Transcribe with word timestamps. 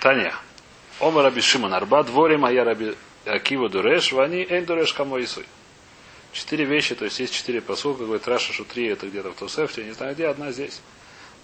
Таня. 0.00 0.34
Ома 0.98 1.22
раби 1.22 1.42
Шимон 1.42 1.74
Арба, 1.74 2.02
дворе 2.02 2.38
моя 2.38 2.64
раби 2.64 2.96
Акива 3.26 3.68
Дуреш, 3.68 4.12
вани 4.12 4.46
Эйн 4.48 4.64
Дуреш 4.64 4.94
Камоисуй. 4.94 5.44
Четыре 6.32 6.64
вещи, 6.64 6.94
то 6.94 7.04
есть 7.04 7.20
есть 7.20 7.34
четыре 7.34 7.60
посылка, 7.60 8.04
говорит 8.04 8.26
Раша, 8.26 8.52
что 8.54 8.64
три 8.64 8.86
это 8.86 9.08
где-то 9.08 9.32
в 9.32 9.34
Тосефте, 9.34 9.84
не 9.84 9.92
знаю 9.92 10.14
где, 10.14 10.28
одна 10.28 10.52
здесь. 10.52 10.80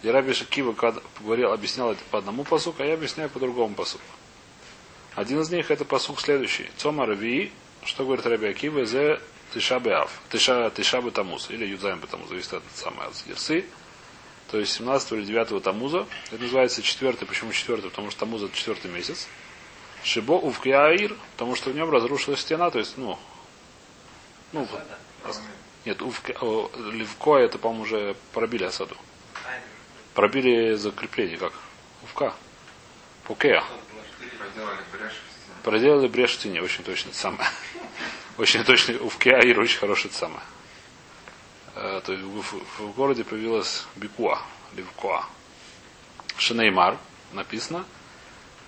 И 0.03 0.09
Раби 0.09 0.33
Шакива 0.33 0.75
говорил, 1.21 1.53
объяснял 1.53 1.93
это 1.93 2.01
по 2.11 2.19
одному 2.19 2.45
посуку, 2.45 2.83
а 2.83 2.87
я 2.87 2.95
объясняю 2.95 3.29
по 3.29 3.39
другому 3.41 3.75
посуку. 3.75 4.05
Один 5.15 5.41
из 5.41 5.51
них 5.51 5.71
это 5.71 5.85
посук 5.85 6.21
следующий. 6.21 6.71
Цома 6.79 7.05
Рави, 7.05 7.53
что 7.85 8.05
говорит 8.05 8.25
Раби 8.25 8.47
Акива, 8.47 8.87
зе 8.87 9.21
Тишабе 9.53 9.97
Ав, 9.97 10.11
Тиша, 10.31 10.71
Тишабе 10.75 11.11
Тамуз, 11.11 11.51
или 11.51 11.67
Юдзайм 11.67 12.01
Тамуз, 12.01 12.31
зависит 12.31 12.55
от 12.55 12.63
самой 12.75 13.07
от. 13.09 13.65
То 14.51 14.59
есть 14.59 14.73
17 14.75 15.13
или 15.13 15.25
9 15.25 15.63
Тамуза. 15.63 16.07
Это 16.31 16.43
называется 16.43 16.83
четвертый. 16.83 17.27
Почему 17.27 17.53
четвертый? 17.53 17.91
Потому 17.91 18.11
что 18.11 18.21
Тамуз 18.21 18.43
это 18.43 18.57
четвертый 18.57 18.91
месяц. 18.91 19.27
Шибо 20.05 20.33
Увкиаир, 20.33 21.17
потому 21.33 21.57
что 21.57 21.71
в 21.71 21.75
нем 21.75 21.91
разрушилась 21.91 22.41
стена, 22.41 22.71
то 22.71 22.79
есть, 22.79 22.97
ну, 22.97 23.19
ну, 24.53 24.69
нет, 25.85 26.03
увке, 26.03 26.37
о, 26.41 26.71
Левко 26.93 27.37
это, 27.37 27.59
по-моему, 27.59 27.85
уже 27.85 28.17
пробили 28.33 28.65
осаду. 28.65 28.97
Пробили 30.15 30.75
закрепление, 30.75 31.39
как? 31.39 31.53
Увка. 32.03 32.35
Пукея. 33.25 33.63
Проделали 35.63 36.09
брешь 36.09 36.33
в 36.33 36.35
стене, 36.35 36.63
очень 36.63 36.83
точно 36.85 37.11
это 37.11 37.19
самое. 37.19 37.49
Очень 38.39 38.65
точно, 38.65 38.99
Увкеаир 39.01 39.59
очень 39.59 39.79
хорошее 39.79 40.09
это 40.11 40.19
самое. 40.19 40.43
Э, 41.77 42.01
то 42.03 42.13
есть 42.13 42.25
в, 42.25 42.93
городе 42.93 43.23
появилась 43.23 43.85
Бикуа, 43.97 44.41
Левкоа. 44.75 45.27
Шинеймар 46.39 46.97
написано, 47.33 47.85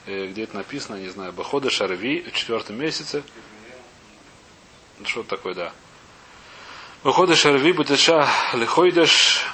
э, 0.05 0.27
где 0.27 0.43
это 0.43 0.57
написано, 0.57 0.97
не 0.97 1.09
знаю, 1.09 1.33
Бахода 1.33 1.71
Шарви 1.71 2.21
в 2.21 2.33
четвертом 2.33 2.77
месяце. 2.77 3.23
Что 5.05 5.23
такое, 5.23 5.55
да. 5.55 5.73
Бахода 7.03 7.35
Шарви 7.35 7.73
Бутеша 7.73 8.29
Лихойдеш 8.53 9.47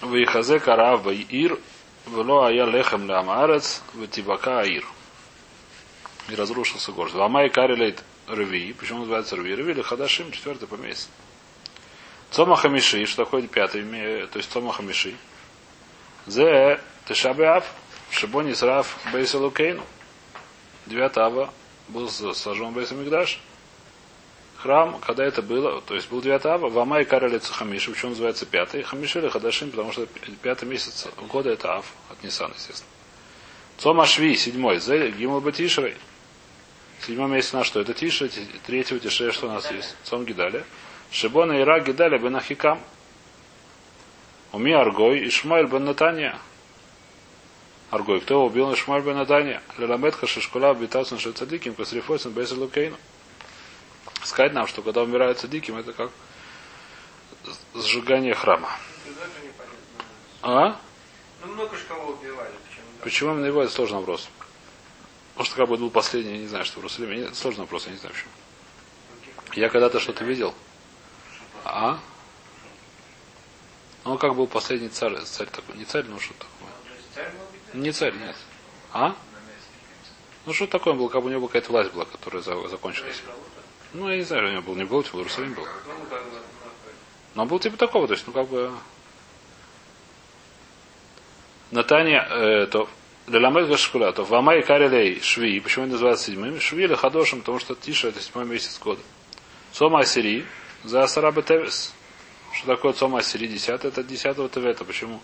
Вейхазе 0.00 0.58
Карав 0.58 1.02
Байир 1.02 1.58
Вело 2.06 2.44
Ая 2.44 2.64
Лехем 2.64 3.06
Ламарец 3.06 3.82
Ветивака 3.92 4.60
Аир. 4.60 4.86
И 6.30 6.34
разрушился 6.34 6.90
город. 6.92 7.12
Вамай 7.12 7.50
Карилейт 7.50 8.02
Рви. 8.26 8.72
Почему 8.72 9.00
называется 9.00 9.36
Рви? 9.36 9.54
Рви 9.54 9.72
или 9.72 9.82
Хадашим, 9.82 10.32
четвертый 10.32 10.66
по 10.66 10.76
месяцу. 10.76 11.08
Цома 12.36 12.54
Хамиши, 12.54 13.06
что 13.06 13.24
такое 13.24 13.46
пятый, 13.46 13.82
то 14.26 14.36
есть 14.36 14.52
Цома 14.52 14.70
Хамиши. 14.70 15.16
Зе 16.26 16.78
Тешабеав, 17.08 17.64
Шибони 18.10 18.52
Сраф 18.52 18.98
Бейсалукейну. 19.10 19.82
Девятого 20.84 21.50
был 21.88 22.10
сожжен 22.10 22.74
Бейсамикдаш. 22.74 23.40
Храм, 24.58 25.00
когда 25.00 25.24
это 25.24 25.40
было, 25.40 25.80
то 25.80 25.94
есть 25.94 26.10
был 26.10 26.20
9 26.20 26.44
ава, 26.44 26.68
Вамай 26.68 27.06
Карали 27.06 27.38
Хамиши, 27.38 27.90
почему 27.92 28.10
называется 28.10 28.44
пятый, 28.44 28.82
Хамиши 28.82 29.20
или 29.20 29.28
Хадашим, 29.28 29.70
потому 29.70 29.92
что 29.92 30.06
пятый 30.42 30.68
месяц 30.68 31.08
года 31.28 31.48
это 31.48 31.76
Ав, 31.76 31.86
от 32.10 32.22
Ниссана, 32.22 32.52
естественно. 32.52 32.90
Цома 33.78 34.04
Шви, 34.04 34.36
седьмой, 34.36 34.78
Зе 34.78 35.10
Гимл 35.10 35.40
Батишрой. 35.40 35.96
Седьмой 37.00 37.30
месяц 37.30 37.54
на 37.54 37.64
что? 37.64 37.80
Это 37.80 37.94
Тиша, 37.94 38.28
третьего 38.66 39.00
Тише, 39.00 39.32
что 39.32 39.46
у 39.46 39.52
нас 39.52 39.70
есть? 39.70 39.96
Цом 40.04 40.26
Гидаля. 40.26 40.64
Шибона 41.10 41.52
и 41.60 41.62
Раги 41.62 41.92
дали 41.92 42.18
бен 42.18 42.36
Ахикам. 42.36 42.80
Уми 44.52 44.72
Аргой 44.72 45.20
и 45.20 45.30
Шмайль 45.30 45.66
бен 45.66 45.84
Натания. 45.84 46.38
Аргой, 47.90 48.20
кто 48.20 48.44
убил 48.44 48.74
Шмайль 48.74 49.02
бен 49.02 49.16
Натания? 49.16 49.62
Леламетха 49.78 50.26
Шишкула 50.26 50.70
обитался 50.70 51.18
Шецадиким, 51.18 51.74
Касрифойсен 51.74 52.32
Бейсер 52.32 52.58
Лукейну. 52.58 52.96
Сказать 54.22 54.52
нам, 54.52 54.66
что 54.66 54.82
когда 54.82 55.02
умирают 55.02 55.38
цадиким, 55.38 55.76
это 55.76 55.92
как 55.92 56.10
сжигание 57.74 58.34
храма. 58.34 58.70
А? 60.42 60.76
Ну, 61.44 61.52
много 61.52 61.76
же 61.76 61.84
кого 61.84 62.12
убивали. 62.12 62.50
Почему, 62.68 62.86
почему 63.02 63.32
именно 63.32 63.46
его? 63.46 63.62
Это 63.62 63.72
сложный 63.72 63.98
вопрос. 63.98 64.28
Может, 65.36 65.54
как 65.54 65.68
бы 65.68 65.76
был 65.76 65.90
последний, 65.90 66.32
я 66.32 66.38
не 66.38 66.46
знаю, 66.46 66.64
что 66.64 66.76
в 66.76 66.78
Иерусалиме. 66.78 67.34
Сложный 67.34 67.62
вопрос, 67.62 67.86
я 67.86 67.92
не 67.92 67.98
знаю 67.98 68.14
почему. 68.14 68.30
Я 69.54 69.68
когда-то 69.68 70.00
что-то 70.00 70.24
видел. 70.24 70.54
А? 71.68 71.98
Он 74.04 74.18
как 74.18 74.34
был 74.34 74.46
последний 74.46 74.88
царь, 74.88 75.18
царь 75.22 75.48
такой. 75.48 75.76
Не 75.76 75.84
царь, 75.84 76.04
но 76.04 76.18
что 76.18 76.34
такое? 76.34 77.32
Не 77.74 77.92
царь, 77.92 78.14
нет. 78.14 78.36
А? 78.92 79.14
Ну 80.46 80.52
что 80.52 80.66
такое 80.68 80.92
он 80.92 81.00
был, 81.00 81.08
как 81.08 81.22
бы 81.22 81.28
у 81.28 81.30
него 81.30 81.48
какая-то 81.48 81.72
власть 81.72 81.92
была, 81.92 82.04
которая 82.04 82.42
закончилась. 82.42 83.20
Ну, 83.92 84.08
я 84.08 84.16
не 84.16 84.22
знаю, 84.22 84.48
у 84.48 84.52
него 84.52 84.62
был, 84.62 84.74
не 84.76 84.84
был, 84.84 85.02
в 85.02 85.14
Иерусалим 85.14 85.54
был. 85.54 85.66
Но 87.34 87.42
он 87.42 87.48
был 87.48 87.58
типа 87.58 87.76
такого, 87.76 88.06
то 88.06 88.14
есть, 88.14 88.26
ну 88.26 88.32
как 88.32 88.48
бы. 88.48 88.70
Натания, 91.72 92.22
э, 92.30 92.66
то 92.66 92.88
Леламед 93.26 93.68
Гашкуля, 93.68 94.12
то 94.12 94.22
Вамай 94.22 94.62
Карелей 94.62 95.20
Шви, 95.20 95.58
почему 95.58 95.86
он 95.86 95.90
называется 95.90 96.26
седьмым? 96.26 96.60
Шви 96.60 96.84
или 96.84 96.94
Хадошем, 96.94 97.40
потому 97.40 97.58
что 97.58 97.74
Тиша 97.74 98.08
это 98.08 98.20
седьмой 98.20 98.44
месяц 98.44 98.78
года. 98.78 99.00
Сома 99.72 100.00
Асири, 100.00 100.46
за 100.86 101.02
Асараба 101.02 101.42
Тевес. 101.42 101.92
Что 102.52 102.66
такое 102.68 102.92
Цома 102.92 103.18
Асири 103.18 103.48
10? 103.48 103.84
Это 103.84 104.02
10 104.02 104.50
Тевета. 104.52 104.84
Почему? 104.84 105.20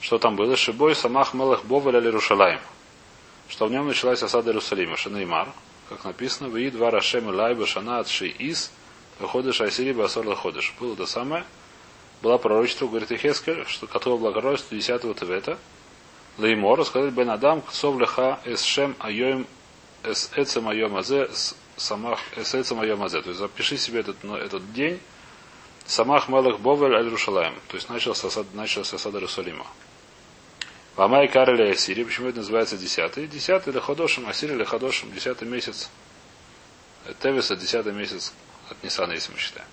Что 0.00 0.18
там 0.18 0.36
было? 0.36 0.56
Шибой 0.56 0.94
Самах 0.94 1.34
Мелах 1.34 1.64
Боваля 1.64 2.00
Лерушалаем. 2.00 2.60
Что 3.48 3.66
в 3.66 3.70
нем 3.70 3.86
началась 3.86 4.22
осада 4.22 4.50
Иерусалима. 4.50 4.96
Шанеймар, 4.96 5.48
как 5.88 6.04
написано, 6.04 6.48
Виид 6.48 6.74
Вара 6.74 7.00
Шем 7.00 7.28
Лайба 7.28 7.66
Шана 7.66 8.04
Ши 8.04 8.28
Ис, 8.28 8.70
Выходишь 9.18 9.60
Асири 9.60 9.92
Басор 9.92 10.26
Лаходиш. 10.26 10.74
Было 10.78 10.96
то 10.96 11.06
самое. 11.06 11.44
Была 12.22 12.38
пророчество, 12.38 12.86
говорит 12.86 13.10
Ихескель, 13.12 13.64
что 13.66 13.86
которое 13.86 14.16
благородство 14.16 14.76
10 14.76 15.00
Тевета. 15.18 15.58
Леймор, 16.38 16.84
сказать 16.84 17.12
Бен 17.12 17.30
Адам, 17.30 17.62
Ксов 17.62 17.98
Леха 17.98 18.40
Эс 18.44 18.62
Шем 18.62 18.96
Айоем 19.00 19.46
Эс 20.04 20.30
Эцем 20.36 20.68
Айом 20.68 20.96
Азе 20.96 21.28
самах 21.78 22.20
эсэцем 22.36 22.80
айомазе. 22.80 23.22
То 23.22 23.28
есть 23.28 23.40
запиши 23.40 23.76
себе 23.76 24.00
этот, 24.00 24.22
ну, 24.22 24.36
этот 24.36 24.72
день 24.72 25.00
самах 25.86 26.28
мелах 26.28 26.60
бовель 26.60 26.94
аль 26.94 27.08
рушалаем. 27.08 27.54
То 27.68 27.76
есть 27.76 27.88
начался 27.88 28.28
начался 28.52 28.96
осад 28.96 29.14
Иерусалима. 29.14 29.66
Вамай 30.96 31.28
карели 31.28 31.70
Асири. 31.70 32.04
Почему 32.04 32.28
это 32.28 32.38
называется 32.38 32.76
десятый? 32.76 33.26
Десятый 33.26 33.72
или 33.72 33.80
ходошим, 33.80 34.28
Асири 34.28 34.54
или 34.54 34.64
ходошим, 34.64 35.12
десятый 35.12 35.48
месяц. 35.48 35.90
Тевиса, 37.22 37.56
десятый 37.56 37.92
месяц 37.92 38.32
от 38.68 38.82
Нисана, 38.82 39.12
если 39.12 39.32
мы 39.32 39.38
считаем. 39.38 39.68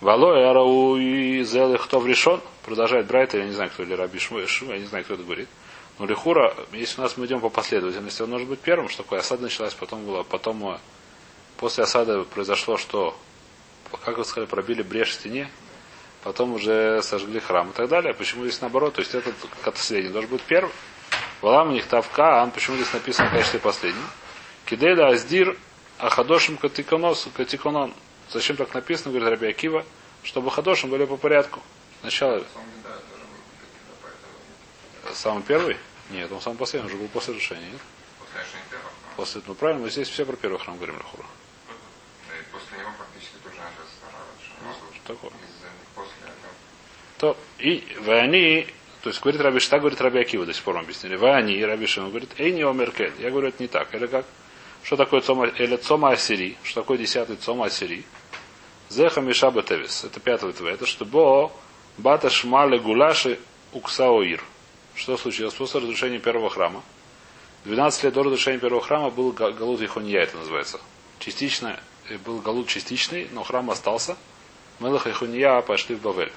Вало 0.00 0.50
Арау 0.50 0.96
и 0.96 1.42
Зелых 1.42 1.84
кто 1.84 2.04
решен. 2.06 2.40
Продолжает 2.64 3.06
Брайта, 3.06 3.38
я 3.38 3.44
не 3.44 3.52
знаю, 3.52 3.70
кто 3.70 3.82
или 3.82 3.94
Раби 3.94 4.18
Шму, 4.18 4.38
я 4.38 4.78
не 4.78 4.86
знаю, 4.86 5.04
кто 5.04 5.14
это 5.14 5.22
говорит. 5.22 5.48
Но 5.98 6.06
Лихура, 6.06 6.54
если 6.72 7.00
у 7.00 7.04
нас 7.04 7.16
мы 7.16 7.26
идем 7.26 7.40
по 7.40 7.48
последовательности, 7.48 8.22
он 8.22 8.30
может 8.30 8.48
быть 8.48 8.60
первым, 8.60 8.88
что 8.88 9.02
такое 9.02 9.20
осада 9.20 9.42
началась, 9.42 9.74
потом 9.74 10.04
было, 10.04 10.22
потом 10.22 10.74
э, 10.74 10.78
после 11.56 11.84
осады 11.84 12.22
произошло, 12.24 12.76
что, 12.76 13.16
как 14.04 14.18
вы 14.18 14.24
сказали, 14.24 14.46
пробили 14.46 14.82
брешь 14.82 15.10
в 15.10 15.14
стене, 15.14 15.48
потом 16.22 16.52
уже 16.52 17.02
сожгли 17.02 17.40
храм 17.40 17.70
и 17.70 17.72
так 17.72 17.88
далее. 17.88 18.12
Почему 18.12 18.44
здесь 18.44 18.60
наоборот? 18.60 18.94
То 18.94 19.00
есть 19.00 19.14
этот 19.14 19.34
как 19.62 19.76
средний 19.78 20.10
должен 20.10 20.30
быть 20.30 20.42
первым. 20.42 20.72
Валам 21.40 21.70
у 21.70 21.72
них 21.72 21.86
тавка, 21.86 22.40
а 22.40 22.42
он 22.42 22.50
почему 22.50 22.76
здесь 22.76 22.92
написано 22.92 23.28
в 23.28 23.32
качестве 23.32 23.60
последнего? 23.60 24.06
Кидейда 24.66 25.08
аздир 25.08 25.56
ахадошим 25.98 26.58
катиконос, 26.58 27.28
катиконон. 27.34 27.94
Зачем 28.30 28.56
так 28.56 28.74
написано, 28.74 29.12
говорит 29.12 29.30
Раби 29.30 29.46
Акива, 29.48 29.84
чтобы 30.24 30.50
хадошим 30.50 30.90
были 30.90 31.06
по 31.06 31.16
порядку. 31.16 31.60
Сначала 32.00 32.42
Самый 35.14 35.42
первый? 35.42 35.76
Нет, 36.10 36.30
он 36.30 36.40
самый 36.40 36.56
последний, 36.56 36.88
он 36.88 36.94
уже 36.94 37.02
был 37.02 37.08
после 37.08 37.34
решения, 37.34 37.68
нет? 37.70 37.80
После 38.18 38.40
решения 38.40 38.64
первого? 38.70 38.90
После, 39.16 39.42
ну 39.46 39.54
правильно, 39.54 39.82
мы 39.82 39.90
здесь 39.90 40.08
все 40.08 40.24
про 40.24 40.36
первый 40.36 40.58
храм 40.58 40.76
говорим, 40.76 40.96
Лахура. 40.96 41.26
После 42.52 42.78
него 42.78 42.90
фактически 42.98 43.36
тоже 43.42 43.56
Что 44.94 45.14
такое? 45.14 45.32
То, 47.18 47.36
и 47.58 47.82
они, 48.06 48.66
то 49.02 49.08
есть 49.08 49.22
говорит 49.22 49.40
Раби 49.40 49.58
Шта, 49.58 49.78
говорит 49.78 50.00
Раби 50.00 50.20
Акива, 50.20 50.44
до 50.44 50.52
сих 50.52 50.62
пор 50.62 50.76
объяснили. 50.78 51.16
Вы 51.16 51.30
они, 51.30 51.64
Раби 51.64 51.86
Шин, 51.86 52.10
говорит, 52.10 52.30
эй, 52.36 52.52
не 52.52 52.62
омеркет. 52.62 53.18
Я 53.18 53.30
говорю, 53.30 53.48
это 53.48 53.62
не 53.62 53.68
так. 53.68 53.94
Или 53.94 54.06
как? 54.06 54.26
Что 54.82 54.96
такое 54.96 55.20
цома, 55.22 55.46
или 55.46 55.76
цома 55.76 56.10
асири? 56.10 56.56
Что 56.62 56.82
такое 56.82 56.98
десятый 56.98 57.36
цома 57.36 57.66
асири? 57.66 58.04
Зеха 58.90 59.20
Мишаба 59.20 59.62
Тевис. 59.62 60.04
Это 60.04 60.20
пятый 60.20 60.52
твой. 60.52 60.72
Это 60.72 60.86
что 60.86 61.04
бо 61.04 61.52
бата 61.96 62.30
шмале 62.30 62.78
гулаши 62.78 63.38
уксаоир. 63.72 64.42
Что 64.96 65.16
случилось 65.18 65.54
после 65.54 65.80
разрушения 65.80 66.18
первого 66.18 66.48
храма? 66.48 66.82
12 67.64 68.04
лет 68.04 68.14
до 68.14 68.22
разрушения 68.22 68.58
первого 68.58 68.82
храма 68.82 69.10
был 69.10 69.32
Галут 69.32 69.82
Ихонья, 69.82 70.20
это 70.20 70.38
называется. 70.38 70.80
Частично, 71.18 71.78
э, 72.08 72.16
был 72.18 72.40
Галут 72.40 72.68
частичный, 72.68 73.28
но 73.32 73.44
храм 73.44 73.70
остался. 73.70 74.16
Мелах 74.80 75.06
и 75.06 75.10
Ихонья 75.10 75.60
пошли 75.60 75.94
в 75.96 76.00
Бавель. 76.00 76.32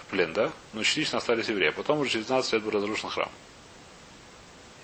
В 0.00 0.06
плен, 0.06 0.32
да? 0.32 0.50
Но 0.72 0.82
частично 0.82 1.18
остались 1.18 1.48
евреи. 1.48 1.70
Потом 1.70 2.00
уже 2.00 2.10
через 2.10 2.26
12 2.26 2.54
лет 2.54 2.62
был 2.62 2.70
разрушен 2.72 3.08
храм. 3.08 3.30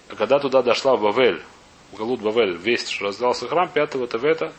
А 0.08 0.14
когда 0.14 0.38
туда 0.38 0.62
дошла 0.62 0.96
Бавель, 0.96 1.42
в 1.90 1.96
Галут 1.96 2.20
Бавель, 2.20 2.56
весть, 2.56 2.90
что 2.90 3.06
раздался 3.06 3.48
храм, 3.48 3.68
пятого 3.68 4.06
Тевета, 4.06 4.52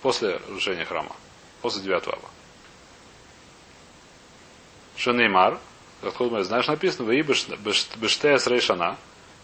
после 0.00 0.36
разрушения 0.48 0.86
храма, 0.86 1.14
после 1.60 1.82
девятого 1.82 2.16
ава. 2.16 2.30
Шанеймар, 4.96 5.58
мы 6.02 6.44
знаешь, 6.44 6.66
написано, 6.66 7.04
вы 7.04 7.20
бештея 7.20 8.38
с 8.38 8.46
рейшана, 8.46 8.96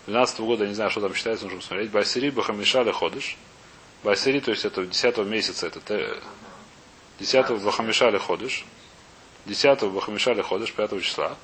12 0.06 0.40
года, 0.40 0.64
я 0.64 0.68
не 0.68 0.74
знаю, 0.74 0.90
что 0.90 1.00
там 1.00 1.14
считается, 1.14 1.44
нужно 1.44 1.60
посмотреть, 1.60 1.90
Басири 1.90 2.30
Бахамишали 2.30 2.92
ходыш, 2.92 3.36
Басири, 4.02 4.40
то 4.40 4.50
есть 4.52 4.64
это 4.64 4.86
10 4.86 5.18
месяца, 5.18 5.66
это 5.66 6.20
10 7.18 7.62
Бахамишали 7.62 8.18
ходыш, 8.18 8.64
10 9.46 9.82
Бахамишали 9.84 10.42
ходыш, 10.42 10.72
5 10.72 11.02
числа, 11.02 11.36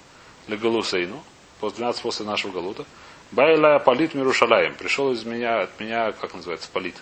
Легалусейну, 0.46 1.22
после 1.60 1.78
12 1.78 2.02
после 2.02 2.26
нашего 2.26 2.52
Галута, 2.52 2.84
Байла 3.32 3.78
Полит 3.78 4.14
Мирушалаем. 4.14 4.74
Пришел 4.74 5.10
из 5.12 5.24
меня, 5.24 5.62
от 5.62 5.80
меня, 5.80 6.12
как 6.12 6.34
называется, 6.34 6.68
Полит. 6.70 6.96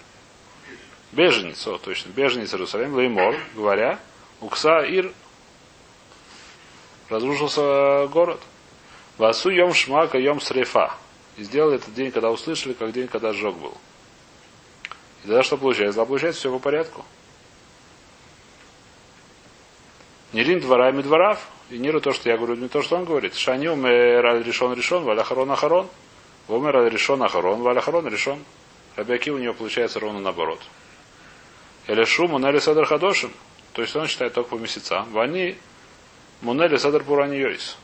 Беженец, 1.12 1.66
о, 1.66 1.78
точно, 1.78 2.10
беженец 2.10 2.54
Иерусалим, 2.54 2.94
Леймор, 2.94 3.36
говоря, 3.54 3.98
Укса 4.40 4.80
Ир, 4.80 5.12
разрушился 7.10 8.06
город. 8.06 8.40
Васу 9.18 9.50
Йом 9.50 9.74
Шмака 9.74 10.18
Йом 10.18 10.40
Срефа. 10.40 10.94
И 11.36 11.42
сделали 11.42 11.76
этот 11.76 11.92
день, 11.94 12.10
когда 12.10 12.30
услышали, 12.30 12.72
как 12.72 12.92
день, 12.92 13.08
когда 13.08 13.32
сжег 13.32 13.54
был. 13.54 13.74
И 15.24 15.26
тогда 15.26 15.42
что 15.42 15.56
получается? 15.58 15.96
Тогда 15.96 16.08
получается 16.08 16.40
все 16.40 16.50
по 16.50 16.58
порядку. 16.58 17.04
Нерин 20.32 20.60
дворами 20.60 21.02
дворав. 21.02 21.46
И 21.70 21.78
ниру 21.78 22.00
то, 22.00 22.12
что 22.12 22.28
я 22.28 22.36
говорю, 22.36 22.56
не 22.56 22.68
то, 22.68 22.82
что 22.82 22.96
он 22.96 23.04
говорит. 23.04 23.36
Шаню 23.36 23.74
умер 23.74 24.44
решен 24.44 24.72
решен, 24.72 25.04
валяхарон 25.04 25.50
ахарон. 25.50 25.88
Умер 26.48 26.90
решен 26.90 27.22
ахарон, 27.22 27.62
валяхарон 27.62 28.08
решен. 28.08 28.44
Рабиаки 28.96 29.30
у 29.30 29.38
него 29.38 29.54
получается 29.54 30.00
ровно 30.00 30.18
наоборот. 30.18 30.60
Элешу 31.86 32.26
мунели 32.26 32.58
садр 32.58 32.86
хадошим. 32.86 33.30
То 33.72 33.82
есть 33.82 33.94
он 33.94 34.08
считает 34.08 34.34
только 34.34 34.50
по 34.50 34.60
месяцам. 34.60 35.10
Вани 35.12 35.56
мунели 36.40 36.76
садр 36.76 37.04
пурани 37.04 37.36
йойс. 37.36 37.76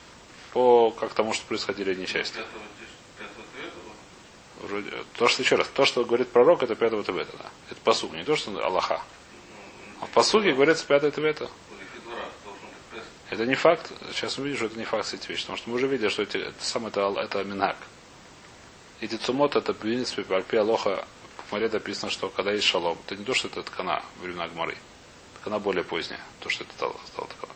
По 0.53 0.91
как 0.91 1.13
тому, 1.15 1.33
что 1.35 1.47
происходили 1.47 1.95
несчастья. 1.95 2.45
Вроде, 4.61 4.91
то, 5.19 5.29
что 5.29 5.43
еще 5.43 5.57
раз, 5.57 5.69
то, 5.69 5.85
что 5.85 6.05
говорит 6.05 6.29
пророк, 6.29 6.63
это 6.63 6.75
пятого 6.75 7.05
Тевета, 7.05 7.37
да. 7.37 7.51
Это 7.71 7.81
посуг, 7.83 8.13
не 8.15 8.25
то, 8.25 8.37
что 8.37 8.51
Аллаха. 8.65 9.03
А 10.01 10.07
в 10.07 10.11
посуге 10.11 10.53
говорится 10.53 10.87
пятое 10.87 11.11
Тевета. 11.11 11.49
Это 13.31 13.45
не 13.45 13.55
факт. 13.55 13.93
Сейчас 14.13 14.39
мы 14.39 14.45
видим, 14.45 14.59
что 14.59 14.67
это 14.67 14.79
не 14.79 14.85
факт 14.85 15.13
эти 15.13 15.29
вещи. 15.29 15.43
Потому 15.43 15.59
что 15.59 15.71
мы 15.71 15.77
уже 15.77 15.87
видели, 15.89 16.09
что 16.09 16.23
эти, 16.23 16.37
это 16.39 16.65
сам 16.65 16.87
это, 16.87 17.13
это 17.19 17.45
минак. 17.45 17.77
Эти 19.01 19.17
цумот, 19.17 19.57
это 19.57 19.75
в 19.75 19.77
принципе, 19.77 20.23
по 20.23 20.37
Альпи 20.37 20.57
Алоха, 20.57 21.07
в 21.49 21.53
море 21.53 21.69
написано, 21.69 22.11
что 22.11 22.29
когда 22.29 22.53
есть 22.53 22.67
шалом, 22.67 22.99
это 23.05 23.17
не 23.17 23.25
то, 23.25 23.35
что 23.35 23.49
это 23.49 23.63
ткана 23.63 24.03
времена 24.23 24.49
Гмары. 24.49 24.77
Ткана 25.41 25.59
более 25.59 25.85
поздняя. 25.85 26.21
То, 26.41 26.49
что 26.49 26.65
это 26.65 26.73
стало 26.75 27.29
ткана. 27.29 27.53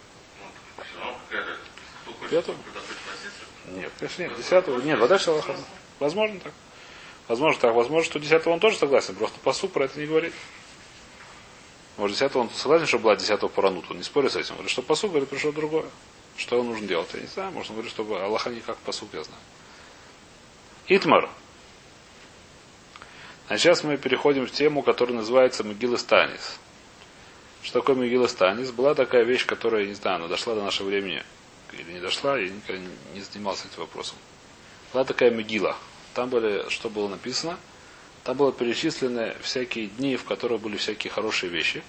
Пятого? 2.30 2.56
Нет, 3.72 3.92
конечно 3.98 4.22
нет. 4.22 4.36
Десятого. 4.36 4.80
Нет, 4.80 4.98
вода 4.98 5.18
Аллаха. 5.26 5.56
Возможно 5.98 6.40
так. 6.40 6.52
Возможно 7.28 7.60
так. 7.60 7.74
Возможно, 7.74 8.04
что 8.08 8.20
десятого 8.20 8.52
он 8.52 8.60
тоже 8.60 8.78
согласен. 8.78 9.14
Просто 9.16 9.38
посу 9.40 9.68
про 9.68 9.84
это 9.84 9.98
не 9.98 10.06
говорит. 10.06 10.32
Может, 11.96 12.16
десятого 12.16 12.42
он 12.42 12.50
согласен, 12.50 12.86
что 12.86 12.98
была 12.98 13.16
десятого 13.16 13.48
поранут. 13.48 13.90
Он 13.90 13.98
не 13.98 14.04
спорит 14.04 14.32
с 14.32 14.36
этим. 14.36 14.54
Говорит, 14.54 14.70
что 14.70 14.82
посуд, 14.82 15.10
говорит, 15.10 15.28
пришло 15.28 15.52
другое. 15.52 15.86
Что 16.36 16.60
он 16.60 16.68
нужно 16.68 16.86
делать? 16.86 17.08
Я 17.12 17.20
не 17.20 17.26
знаю. 17.26 17.50
Может, 17.50 17.70
он 17.70 17.76
говорит, 17.76 17.92
чтобы 17.92 18.20
Аллаха 18.20 18.50
не 18.50 18.60
как 18.60 18.76
посуд, 18.78 19.08
я 19.12 19.22
знаю. 19.24 19.42
Итмар. 20.86 21.28
А 23.48 23.58
сейчас 23.58 23.82
мы 23.82 23.96
переходим 23.96 24.46
в 24.46 24.52
тему, 24.52 24.82
которая 24.82 25.16
называется 25.16 25.64
Могила 25.64 25.96
Станис. 25.96 26.58
Что 27.62 27.80
такое 27.80 27.96
Могила 27.96 28.28
Станис? 28.28 28.70
Была 28.70 28.94
такая 28.94 29.24
вещь, 29.24 29.44
которая, 29.44 29.84
не 29.86 29.94
знаю, 29.94 30.16
она 30.16 30.28
дошла 30.28 30.54
до 30.54 30.62
нашего 30.62 30.86
времени. 30.86 31.24
Или 31.72 31.92
не 31.92 32.00
дошла, 32.00 32.38
я 32.38 32.48
никогда 32.48 32.82
не 33.14 33.20
занимался 33.20 33.68
этим 33.68 33.80
вопросом. 33.80 34.16
Была 34.92 35.04
такая 35.04 35.30
могила. 35.30 35.76
Там 36.14 36.28
были, 36.28 36.68
что 36.68 36.90
было 36.90 37.08
написано– 37.08 37.58
там 38.24 38.36
было 38.36 38.52
перечислены 38.52 39.34
всякие 39.42 39.86
дни, 39.86 40.16
в 40.16 40.24
которых 40.24 40.60
были 40.60 40.76
всякие 40.76 41.10
хорошие 41.10 41.50
вещи. 41.50 41.82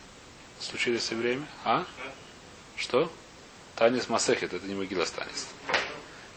Случились 0.60 1.02
все 1.02 1.16
время. 1.16 1.46
А? 1.66 1.86
Что? 2.78 3.12
Танис 3.76 4.08
Масехит, 4.08 4.54
это 4.54 4.66
не 4.66 4.76
могила 4.76 5.06
Станис. 5.06 5.48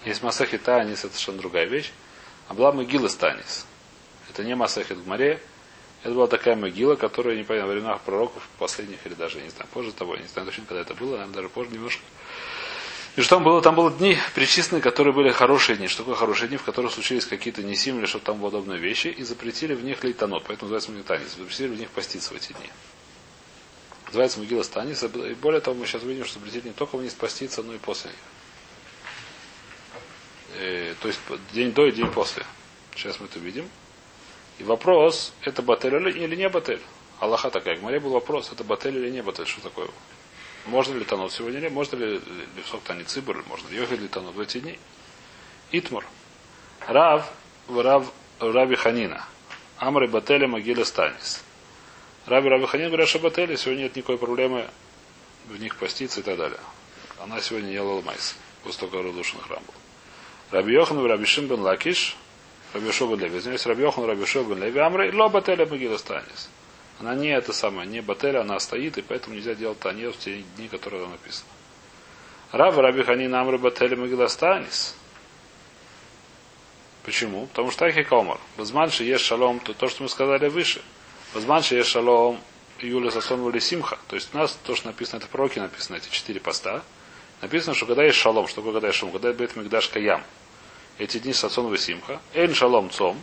Есть 0.04 0.22
Масехит 0.22 0.62
Танис, 0.62 1.04
это 1.04 1.14
совершенно 1.14 1.38
другая 1.38 1.66
вещь. 1.66 1.92
А 2.48 2.54
была 2.54 2.72
могила 2.72 3.08
Станис. 3.08 3.66
Это 4.30 4.42
не 4.42 4.56
Масехит 4.56 4.98
в 4.98 5.06
море. 5.06 5.40
Это 6.02 6.12
была 6.12 6.26
такая 6.26 6.56
могила, 6.56 6.96
которая, 6.96 7.36
не 7.36 7.44
понятно, 7.44 7.68
во 7.68 7.74
временах 7.74 8.00
пророков, 8.02 8.46
последних 8.58 9.06
или 9.06 9.14
даже, 9.14 9.40
не 9.40 9.48
знаю, 9.48 9.68
позже 9.72 9.92
того, 9.92 10.16
не 10.16 10.26
знаю 10.26 10.46
точно, 10.46 10.64
когда 10.66 10.82
это 10.82 10.94
было, 10.94 11.12
наверное, 11.12 11.34
даже 11.34 11.48
позже 11.48 11.70
немножко. 11.70 12.02
И 13.16 13.20
что 13.20 13.36
там 13.36 13.44
было? 13.44 13.62
Там 13.62 13.76
было 13.76 13.92
дни 13.92 14.18
причислены, 14.34 14.80
которые 14.80 15.14
были 15.14 15.30
хорошие 15.30 15.76
дни. 15.76 15.86
Что 15.86 15.98
такое 15.98 16.16
хорошие 16.16 16.48
дни, 16.48 16.56
в 16.56 16.64
которых 16.64 16.92
случились 16.92 17.24
какие-то 17.24 17.62
несим 17.62 17.98
или 17.98 18.06
что-то 18.06 18.26
там 18.26 18.40
подобные 18.40 18.80
вещи, 18.80 19.06
и 19.06 19.22
запретили 19.22 19.74
в 19.74 19.84
них 19.84 20.02
лейтанот, 20.02 20.44
поэтому 20.46 20.70
называется 20.70 20.90
магнитанец. 20.90 21.36
Запретили 21.36 21.68
в 21.68 21.78
них 21.78 21.90
поститься 21.90 22.34
в 22.34 22.36
эти 22.36 22.52
дни. 22.52 22.70
Называется 24.06 24.40
могила 24.40 24.62
станица. 24.64 25.06
И 25.06 25.34
более 25.34 25.60
того, 25.60 25.76
мы 25.76 25.86
сейчас 25.86 26.02
увидим, 26.02 26.24
что 26.24 26.40
запретили 26.40 26.68
не 26.68 26.74
только 26.74 26.96
в 26.96 27.02
них 27.02 27.14
поститься, 27.14 27.62
но 27.62 27.74
и 27.74 27.78
после 27.78 28.10
них. 28.10 28.18
Э, 30.56 30.94
то 31.00 31.08
есть 31.08 31.20
день 31.52 31.72
до 31.72 31.86
и 31.86 31.92
день 31.92 32.08
после. 32.08 32.44
Сейчас 32.96 33.20
мы 33.20 33.26
это 33.26 33.38
видим. 33.38 33.68
И 34.58 34.64
вопрос, 34.64 35.32
это 35.42 35.62
батель 35.62 35.94
или 35.94 36.36
не 36.36 36.48
батель? 36.48 36.80
Аллаха 37.20 37.50
такая. 37.50 37.76
В 37.76 37.82
море 37.82 38.00
был 38.00 38.10
вопрос, 38.10 38.50
это 38.52 38.64
батель 38.64 38.96
или 38.96 39.10
не 39.10 39.22
батель? 39.22 39.46
Что 39.46 39.62
такое? 39.62 39.88
Можно 40.66 40.96
ли 40.96 41.04
тонуть 41.04 41.32
сегодня 41.32 41.60
или 41.60 41.68
можно 41.68 41.96
ли 41.96 42.20
левсок 42.56 42.82
танет 42.82 43.08
цибр, 43.08 43.44
можно 43.48 43.68
ли 43.68 43.76
йохид 43.76 44.00
ли 44.00 44.08
тонуть 44.08 44.34
в 44.34 44.40
эти 44.40 44.58
дни? 44.58 44.78
Итмур. 45.72 46.04
Рав, 46.86 47.30
Рав, 47.68 48.10
Раби 48.40 48.76
Ханина. 48.76 49.26
Амры 49.76 50.08
Бателя 50.08 50.48
Могиля 50.48 50.84
Станис. 50.84 51.42
Раби 52.26 52.48
Раби 52.48 52.66
Ханин 52.66 52.88
говорят, 52.88 53.08
что 53.08 53.18
Бателя 53.18 53.56
сегодня 53.56 53.82
нет 53.82 53.96
никакой 53.96 54.16
проблемы 54.16 54.68
в 55.48 55.60
них 55.60 55.76
поститься 55.76 56.20
и 56.20 56.22
так 56.22 56.38
далее. 56.38 56.60
Она 57.20 57.40
сегодня 57.40 57.70
ела 57.70 58.00
майс, 58.00 58.36
после 58.62 58.80
того, 58.80 58.92
как 58.92 59.06
разрушен 59.06 59.40
храм 59.40 59.62
был. 59.66 59.74
Раби 60.50 60.72
Йохан, 60.72 61.04
Раби 61.04 61.26
Шим 61.26 61.46
бен 61.46 61.60
Лакиш, 61.60 62.16
Раби 62.72 62.90
Шо 62.92 63.14
Леви. 63.14 63.38
Извиняюсь, 63.38 63.66
Раби 63.66 63.82
Йохан, 63.82 64.04
Раби 64.06 64.24
Шо 64.24 64.42
Леви. 64.42 64.78
Амры, 64.78 65.14
ло 65.14 65.28
Бателя 65.28 65.66
Могиля 65.66 65.98
Станис. 65.98 66.48
Она 67.00 67.14
не 67.14 67.28
это 67.28 67.52
самое, 67.52 67.88
не 67.88 68.00
бателя, 68.00 68.42
она 68.42 68.58
стоит, 68.60 68.98
и 68.98 69.02
поэтому 69.02 69.34
нельзя 69.34 69.54
делать 69.54 69.80
таньер 69.80 70.12
в 70.12 70.18
те 70.18 70.42
дни, 70.56 70.68
которые 70.68 71.02
там 71.02 71.12
написано. 71.12 71.48
Рав 72.52 72.76
Раби 72.76 73.02
Ханин 73.02 73.34
Амры 73.34 73.58
Бателя 73.58 73.96
Магиластанис. 73.96 74.94
Почему? 77.04 77.46
Потому 77.48 77.70
что 77.70 77.84
Ахи 77.84 78.02
Комар. 78.02 78.38
Базманши 78.56 79.04
есть 79.04 79.24
шалом, 79.24 79.60
то, 79.60 79.74
то, 79.74 79.88
что 79.88 80.04
мы 80.04 80.08
сказали 80.08 80.48
выше. 80.48 80.80
Базманши 81.34 81.74
есть 81.74 81.90
шалом 81.90 82.40
Юля 82.78 83.10
Сасон 83.10 83.60
Симха. 83.60 83.98
То 84.08 84.16
есть 84.16 84.30
у 84.32 84.38
нас 84.38 84.58
то, 84.64 84.74
что 84.74 84.86
написано, 84.86 85.18
это 85.18 85.26
пророки 85.26 85.58
написано, 85.58 85.96
эти 85.96 86.08
четыре 86.10 86.40
поста. 86.40 86.82
Написано, 87.42 87.74
что 87.74 87.86
когда 87.86 88.04
есть 88.04 88.16
шалом, 88.16 88.46
что 88.46 88.56
такое 88.56 88.72
когда 88.72 88.88
есть 88.88 88.98
шалом, 88.98 89.12
когда 89.12 89.30
есть 89.30 89.56
Мигдаш 89.56 89.88
Каям. 89.88 90.22
Эти 90.98 91.18
дни 91.18 91.32
Сасон 91.32 91.76
Симха. 91.76 92.20
Эйн 92.32 92.54
шалом 92.54 92.88
цом. 92.90 93.20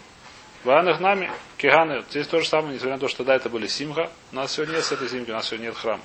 Ванах 0.63 0.99
нами, 0.99 1.31
киганы, 1.57 2.03
здесь 2.11 2.27
то 2.27 2.39
же 2.39 2.47
самое, 2.47 2.75
несмотря 2.75 2.93
на 2.93 2.99
то, 2.99 3.07
что 3.07 3.19
тогда 3.19 3.35
это 3.35 3.49
были 3.49 3.65
симха, 3.65 4.11
у 4.31 4.35
нас 4.35 4.51
сегодня 4.51 4.73
нет 4.73 4.85
с 4.85 4.91
этой 4.91 5.09
симки, 5.09 5.31
у 5.31 5.33
нас 5.33 5.47
сегодня 5.47 5.67
нет 5.67 5.75
храма. 5.75 6.03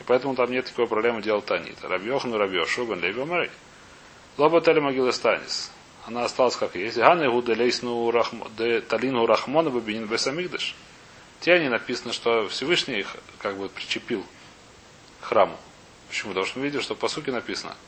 И 0.00 0.02
поэтому 0.04 0.34
там 0.34 0.50
нет 0.50 0.66
такой 0.66 0.88
проблемы 0.88 1.22
делать 1.22 1.44
танит. 1.46 1.78
Рабьехну, 1.82 2.36
рабьех, 2.36 2.68
шубан, 2.68 2.98
омрей. 3.04 3.50
Лоботели 4.38 4.80
могилы 4.80 5.12
станис. 5.12 5.70
Она 6.04 6.24
осталась 6.24 6.56
как 6.56 6.74
есть. 6.74 6.96
Ганы 6.96 7.30
гуделейсну 7.30 8.12
талину 8.88 9.24
рахмона 9.24 9.70
бабинин 9.70 10.06
бесамигдаш. 10.06 10.74
Те 11.40 11.52
они 11.52 11.68
написано, 11.68 12.12
что 12.12 12.48
Всевышний 12.48 12.98
их 12.98 13.16
как 13.38 13.56
бы 13.56 13.68
причепил 13.68 14.24
к 15.20 15.26
храму. 15.26 15.56
Почему? 16.08 16.30
Потому 16.30 16.46
что 16.46 16.58
мы 16.58 16.64
видим, 16.64 16.80
что 16.80 16.96
по 16.96 17.06
сути 17.06 17.30
написано– 17.30 17.76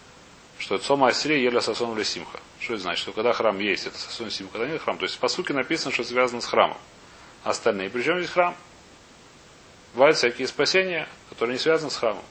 что 0.59 0.79
Цома 0.79 1.09
Асири 1.09 1.41
ели 1.41 1.61
сасон 1.61 2.03
Симха. 2.05 2.41
Что 2.61 2.75
это 2.75 2.83
значит? 2.83 3.03
Что 3.03 3.13
когда 3.13 3.33
храм 3.33 3.59
есть, 3.59 3.87
это 3.87 3.99
сасон 3.99 4.31
Симха, 4.31 4.55
когда 4.55 4.69
нет 4.73 4.83
храм. 4.83 4.97
То 4.99 5.05
есть 5.05 5.19
по 5.19 5.29
сути 5.29 5.53
написано, 5.53 5.93
что 5.93 6.05
связано 6.05 6.41
с 6.41 6.47
храмом. 6.47 6.79
Остальные. 7.45 7.91
Причем 7.91 8.19
здесь 8.19 8.31
храм? 8.31 8.57
Бывают 9.95 10.17
всякие 10.17 10.47
спасения, 10.47 11.09
которые 11.29 11.55
не 11.55 11.61
связаны 11.61 11.91
с 11.91 11.97
храмом. 11.97 12.25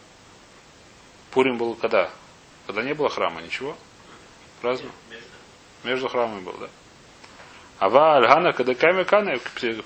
Пурим 1.31 1.57
был 1.57 1.75
когда? 1.75 2.09
Когда 2.65 2.83
не 2.83 2.93
было 2.93 3.09
храма, 3.09 3.41
ничего? 3.41 3.77
Праздно? 4.61 4.89
Между 5.83 6.09
храмами 6.09 6.41
был, 6.41 6.53
да. 6.53 6.69
Ава 7.77 8.17
Альгана 8.17 8.53
Кадеками 8.53 9.03
Каны, 9.03 9.39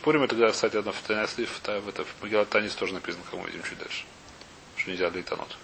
Пурим 0.03 0.23
это, 0.23 0.51
кстати, 0.51 0.77
одно 0.77 0.91
в, 0.91 1.01
в, 1.01 1.07
в, 1.07 2.05
в 2.05 2.23
Магилатанис 2.23 2.75
тоже 2.75 2.93
написано, 2.93 3.23
кому 3.29 3.49
идем 3.49 3.63
чуть 3.63 3.79
дальше. 3.79 4.05
Что 4.77 4.91
нельзя 4.91 5.09
для 5.09 5.21
Итанот. 5.21 5.57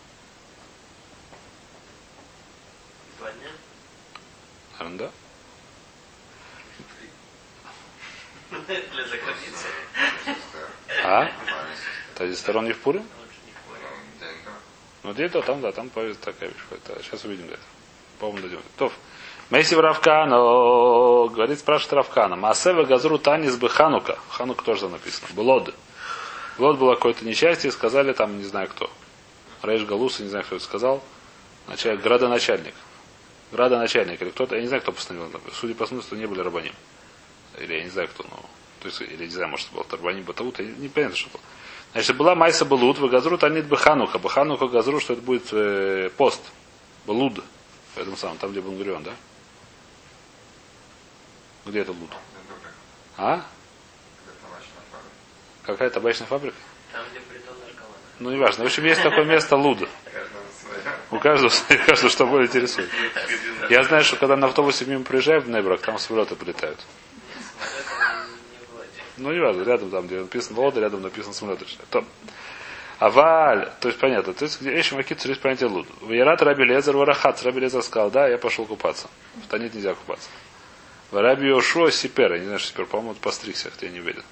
Наверное, 4.80 5.00
да? 5.00 5.12
Для 8.68 9.08
заграницы. 9.08 9.68
А? 11.04 11.32
Тази 12.16 12.36
сторон 12.36 12.66
не 12.66 12.74
в 12.74 12.82
да. 12.84 13.02
Ну, 15.04 15.14
где-то 15.14 15.42
там, 15.42 15.62
да, 15.62 15.72
там 15.72 15.90
появится 15.90 16.24
такая 16.24 16.50
вещь. 16.50 16.60
Это, 16.72 17.02
сейчас 17.04 17.24
увидим 17.26 17.46
это. 17.46 17.60
По-моему, 18.20 18.42
дойдем. 18.42 18.62
То. 18.78 18.92
Мейси 19.52 19.76
Равкана, 19.76 20.38
говорит, 21.30 21.60
спрашивает 21.60 21.94
Равкана. 21.94 22.36
Маасева 22.36 22.86
Газру 22.86 23.20
Танис 23.20 23.56
бы 23.58 23.70
Ханука. 23.70 24.18
Ханука 24.30 24.64
тоже 24.64 24.82
там 24.82 24.94
написано. 24.94 25.28
Блод. 25.34 25.76
Блод 26.58 26.80
было 26.80 26.96
какое-то 26.96 27.24
несчастье, 27.24 27.72
сказали 27.72 28.14
там, 28.14 28.38
не 28.38 28.46
знаю 28.46 28.68
кто. 28.70 28.90
Рейш 29.62 29.84
Галуса, 29.84 30.24
не 30.24 30.30
знаю, 30.30 30.46
кто 30.46 30.56
это 30.56 30.66
сказал. 30.66 31.04
Начальник, 31.68 32.02
градоначальник. 32.02 32.74
Градоначальник 33.52 34.22
или 34.22 34.30
кто-то, 34.30 34.56
я 34.56 34.62
не 34.62 34.68
знаю, 34.68 34.82
кто 34.82 34.92
постановил. 34.92 35.30
Судя 35.54 35.76
по 35.76 35.86
смыслу, 35.86 36.18
не 36.18 36.26
были 36.26 36.42
рабаним. 36.42 36.74
Или 37.58 37.76
я 37.76 37.84
не 37.84 37.90
знаю, 37.90 38.08
кто, 38.10 38.24
но... 38.24 38.46
То 38.82 38.88
есть, 38.88 39.02
или 39.02 39.26
не 39.26 39.32
знаю, 39.32 39.50
может, 39.50 39.72
был 39.72 39.84
Тарбаним 39.84 40.24
Батаут, 40.24 40.60
я 40.60 40.66
не 40.66 40.90
понятно, 40.90 41.16
что 41.16 41.30
было. 41.30 41.42
Значит, 41.94 42.18
была 42.18 42.36
Майса 42.36 42.66
Балут, 42.66 42.98
в 43.00 43.08
Газру 43.08 43.38
Танит 43.38 43.68
Бахануха. 43.68 44.20
Бахануха 44.20 44.68
Газру, 44.68 45.00
что 45.00 45.14
это 45.14 45.22
будет 45.22 45.48
э, 45.54 46.10
пост. 46.18 46.42
Балуд. 47.06 47.42
В 47.96 47.98
этом 47.98 48.18
самом, 48.18 48.38
там, 48.38 48.52
где 48.52 48.62
Бунгурион, 48.62 49.04
да? 49.04 49.14
Где 51.66 51.80
это 51.80 51.94
Луд? 51.94 52.12
А? 53.18 53.46
Какая 55.64 55.90
табачная 55.90 56.28
фабрика? 56.28 56.58
Там, 56.92 57.06
где 57.10 57.22
притон 57.22 57.56
наркомана. 57.60 57.98
Ну, 58.20 58.32
неважно. 58.32 58.66
В 58.66 58.68
общем, 58.68 58.86
есть 58.86 59.02
такое 59.02 59.24
место 59.24 59.56
Луда. 59.56 59.88
У 61.12 61.20
каждого, 61.20 61.52
у 61.70 61.86
каждого 61.86 62.10
что 62.10 62.26
более 62.26 62.48
интересует. 62.48 62.90
Я 63.70 63.84
знаю, 63.84 64.04
что 64.04 64.16
когда 64.16 64.36
на 64.36 64.48
автобусе 64.48 64.86
мимо 64.86 65.04
приезжаю 65.04 65.42
в 65.42 65.50
Небрак, 65.50 65.82
там 65.82 65.98
самолеты 65.98 66.36
прилетают. 66.36 66.80
Ну, 69.18 69.32
не 69.32 69.40
важно, 69.40 69.64
рядом 69.64 69.90
там, 69.90 70.08
где 70.08 70.20
написано 70.20 70.60
Лода, 70.60 70.82
рядом 70.82 71.02
написано 71.02 71.34
самолет. 71.34 71.60
То. 71.90 72.04
Аваль, 73.00 73.72
то 73.80 73.88
есть 73.88 74.00
понятно, 74.00 74.34
то 74.34 74.46
есть 74.46 74.62
где 74.62 74.72
вещи 74.72 74.94
макит 74.94 75.24
есть 75.26 75.42
понятие 75.42 75.70
луд. 75.70 75.88
Ваярат 76.02 76.42
Раби 76.42 76.64
Лезер 76.64 76.96
Варахат. 76.96 77.42
Раби 77.44 77.62
Лезер 77.62 77.82
сказал, 77.82 78.10
да, 78.10 78.28
я 78.28 78.38
пошел 78.38 78.66
купаться. 78.66 79.10
В 79.44 79.48
Танит 79.48 79.74
нельзя 79.74 79.94
купаться. 79.94 80.30
Раби 81.12 81.48
Йошуа 81.48 81.92
Сипер, 81.92 82.34
я 82.34 82.40
не 82.40 82.46
знаю, 82.46 82.60
что 82.60 82.70
Сипер, 82.70 82.86
по-моему, 82.86 83.16
постригся, 83.16 83.72
я 83.82 83.90
не 83.90 84.00
уверен. 84.00 84.24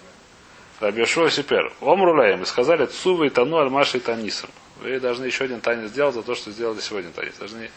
Раби 0.79 1.01
Йошуа 1.01 1.29
Сипер. 1.29 1.73
Омрулаем, 1.81 2.41
и 2.41 2.45
сказали, 2.45 2.85
Цувы 2.85 3.27
и 3.27 3.29
Тану 3.29 3.57
Альмаши 3.57 3.97
и 3.97 3.99
Танисом. 3.99 4.49
Вы 4.83 4.99
должны 4.99 5.25
еще 5.25 5.45
один 5.45 5.61
танец 5.61 5.91
сделать 5.91 6.13
за 6.13 6.23
то, 6.23 6.35
что 6.35 6.51
сделали 6.51 6.81
сегодня 6.81 7.09
танец. 7.11 7.35
Должны, 7.37 7.71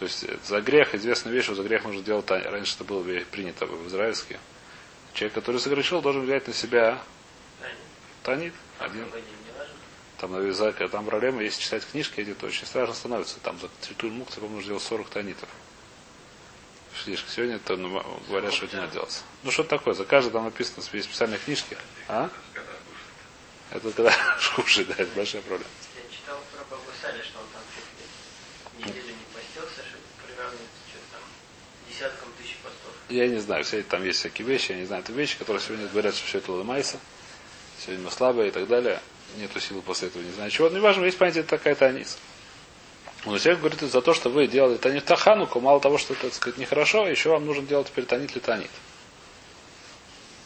то 0.00 0.04
есть 0.04 0.24
э, 0.24 0.36
за 0.44 0.60
грех, 0.60 0.94
известная 0.96 1.32
вещь, 1.32 1.44
что 1.44 1.54
за 1.54 1.62
грех 1.62 1.84
нужно 1.84 2.02
делать 2.02 2.26
танец. 2.26 2.46
Раньше 2.46 2.74
это 2.74 2.82
было 2.82 3.04
принято 3.30 3.66
в 3.66 3.86
израильске. 3.86 4.40
Человек, 5.14 5.34
который 5.34 5.60
согрешил, 5.60 6.02
должен 6.02 6.24
взять 6.24 6.48
на 6.48 6.52
себя 6.52 7.00
танит. 8.24 8.52
Один. 8.80 9.06
Там 10.18 10.32
навязать, 10.32 10.76
там 10.90 11.06
проблема, 11.06 11.42
если 11.42 11.62
читать 11.62 11.86
книжки, 11.86 12.20
эти, 12.20 12.34
то 12.34 12.46
очень 12.46 12.66
страшно 12.66 12.94
становится. 12.94 13.38
Там 13.40 13.58
за 13.60 13.68
Тритуль 13.80 14.10
Мукца, 14.10 14.36
по-моему, 14.36 14.56
нужно 14.56 14.70
делать 14.70 14.82
40 14.82 15.08
танитов. 15.08 15.48
Слишком. 17.04 17.30
Сегодня 17.30 17.56
это 17.56 17.76
ну, 17.76 18.02
говорят, 18.28 18.52
что 18.52 18.66
это 18.66 18.76
не 18.76 18.82
надо 18.82 18.94
делать. 18.94 19.22
Ну 19.44 19.50
что 19.52 19.62
такое? 19.62 19.94
За 19.94 20.04
каждый 20.04 20.32
там 20.32 20.44
написано 20.44 20.82
есть 20.92 21.06
специальные 21.06 21.38
книжки. 21.38 21.78
А? 22.08 22.28
Это 23.70 23.92
когда 23.92 24.12
кушает, 24.56 24.88
да, 24.88 24.94
это 24.98 25.14
большая 25.14 25.42
проблема. 25.42 25.70
Я 25.94 26.02
читал 26.14 26.38
про 26.52 26.64
Бабу 26.64 26.90
Сали, 27.00 27.22
что 27.22 27.38
он 27.38 27.46
там 27.52 27.62
чуть 27.72 28.84
ли 28.84 28.92
неделю 28.92 29.14
не 29.14 29.26
постился, 29.32 29.86
что 29.86 29.98
привязан 30.26 30.58
что-то 30.90 31.06
там 31.12 31.22
десяткам 31.88 32.28
тысяч 32.36 32.56
постов. 32.56 32.94
Я 33.10 33.26
не 33.26 33.38
знаю, 33.38 33.64
все 33.64 33.82
там 33.82 34.04
есть 34.04 34.20
всякие 34.20 34.46
вещи, 34.46 34.70
я 34.70 34.78
не 34.78 34.84
знаю, 34.86 35.02
это 35.02 35.12
вещи, 35.12 35.36
которые 35.36 35.60
сегодня 35.60 35.88
говорят, 35.88 36.14
что 36.14 36.26
все 36.26 36.38
это 36.38 36.52
ломается. 36.52 36.98
Сегодня 37.80 38.04
мы 38.04 38.10
слабые 38.10 38.48
и 38.48 38.50
так 38.52 38.68
далее. 38.68 39.00
Нету 39.36 39.60
силы 39.60 39.82
после 39.82 40.08
этого, 40.08 40.22
не 40.22 40.30
знаю 40.30 40.50
чего. 40.50 40.68
Но 40.68 40.76
не 40.76 40.80
важно, 40.80 41.04
есть 41.04 41.18
понятие 41.18 41.42
такая 41.42 41.74
танис. 41.74 42.18
Он 43.26 43.38
человек 43.38 43.60
говорит 43.60 43.80
за 43.80 44.00
то, 44.00 44.14
что 44.14 44.30
вы 44.30 44.46
делали 44.46 44.76
танит 44.76 45.04
тахануку, 45.04 45.60
мало 45.60 45.80
того, 45.80 45.98
что 45.98 46.14
это, 46.14 46.22
так 46.22 46.34
сказать, 46.34 46.58
нехорошо, 46.58 47.06
еще 47.06 47.30
вам 47.30 47.46
нужно 47.46 47.64
делать 47.64 47.88
теперь 47.88 48.06
танит 48.06 48.34
ли 48.34 48.40
танит. 48.40 48.70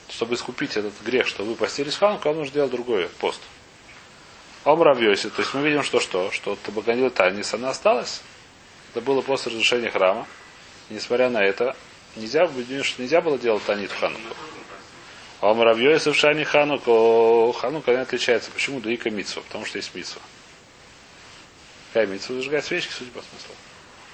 Чтобы 0.09 0.35
искупить 0.35 0.77
этот 0.77 0.93
грех, 1.05 1.27
что 1.27 1.45
вы 1.45 1.55
постились 1.55 1.97
хануку, 1.97 2.29
вам 2.29 2.39
нужно 2.39 2.55
делать 2.55 2.71
другой 2.71 3.09
пост. 3.21 3.41
Ом 4.65 4.83
Равьоси, 4.83 5.29
то 5.29 5.43
есть 5.43 5.53
мы 5.53 5.63
видим, 5.63 5.83
что 5.83 6.01
что? 6.01 6.31
Что 6.31 6.57
Табаганил 6.57 7.11
Танис, 7.11 7.53
она 7.53 7.69
осталась. 7.71 8.23
Это 8.91 9.03
было 9.03 9.21
после 9.21 9.53
разрушения 9.53 9.91
храма. 9.91 10.27
И 10.89 10.95
несмотря 10.95 11.29
на 11.29 11.45
это, 11.45 11.77
нельзя, 12.17 12.49
нельзя 12.99 13.21
было 13.21 13.39
делать 13.39 13.65
танит 13.65 13.91
в 13.91 13.99
хануку. 13.99 14.35
А 15.45 15.51
у 15.51 15.55
Муравьёйса 15.55 16.11
в 16.11 16.17
Шане 16.17 16.47
Хануку, 16.47 17.53
Ханука 17.53 17.91
не 17.91 17.99
отличается. 17.99 18.51
Почему? 18.51 18.81
Да 18.81 18.91
ика 18.91 19.11
митсва, 19.11 19.43
потому 19.43 19.67
что 19.67 19.77
есть 19.77 19.95
митсва. 19.95 20.23
Какая 21.93 22.07
митсва? 22.07 22.37
Зажигать 22.37 22.65
свечки, 22.65 22.93
судя 22.93 23.11
по 23.11 23.21
смыслу. 23.21 23.55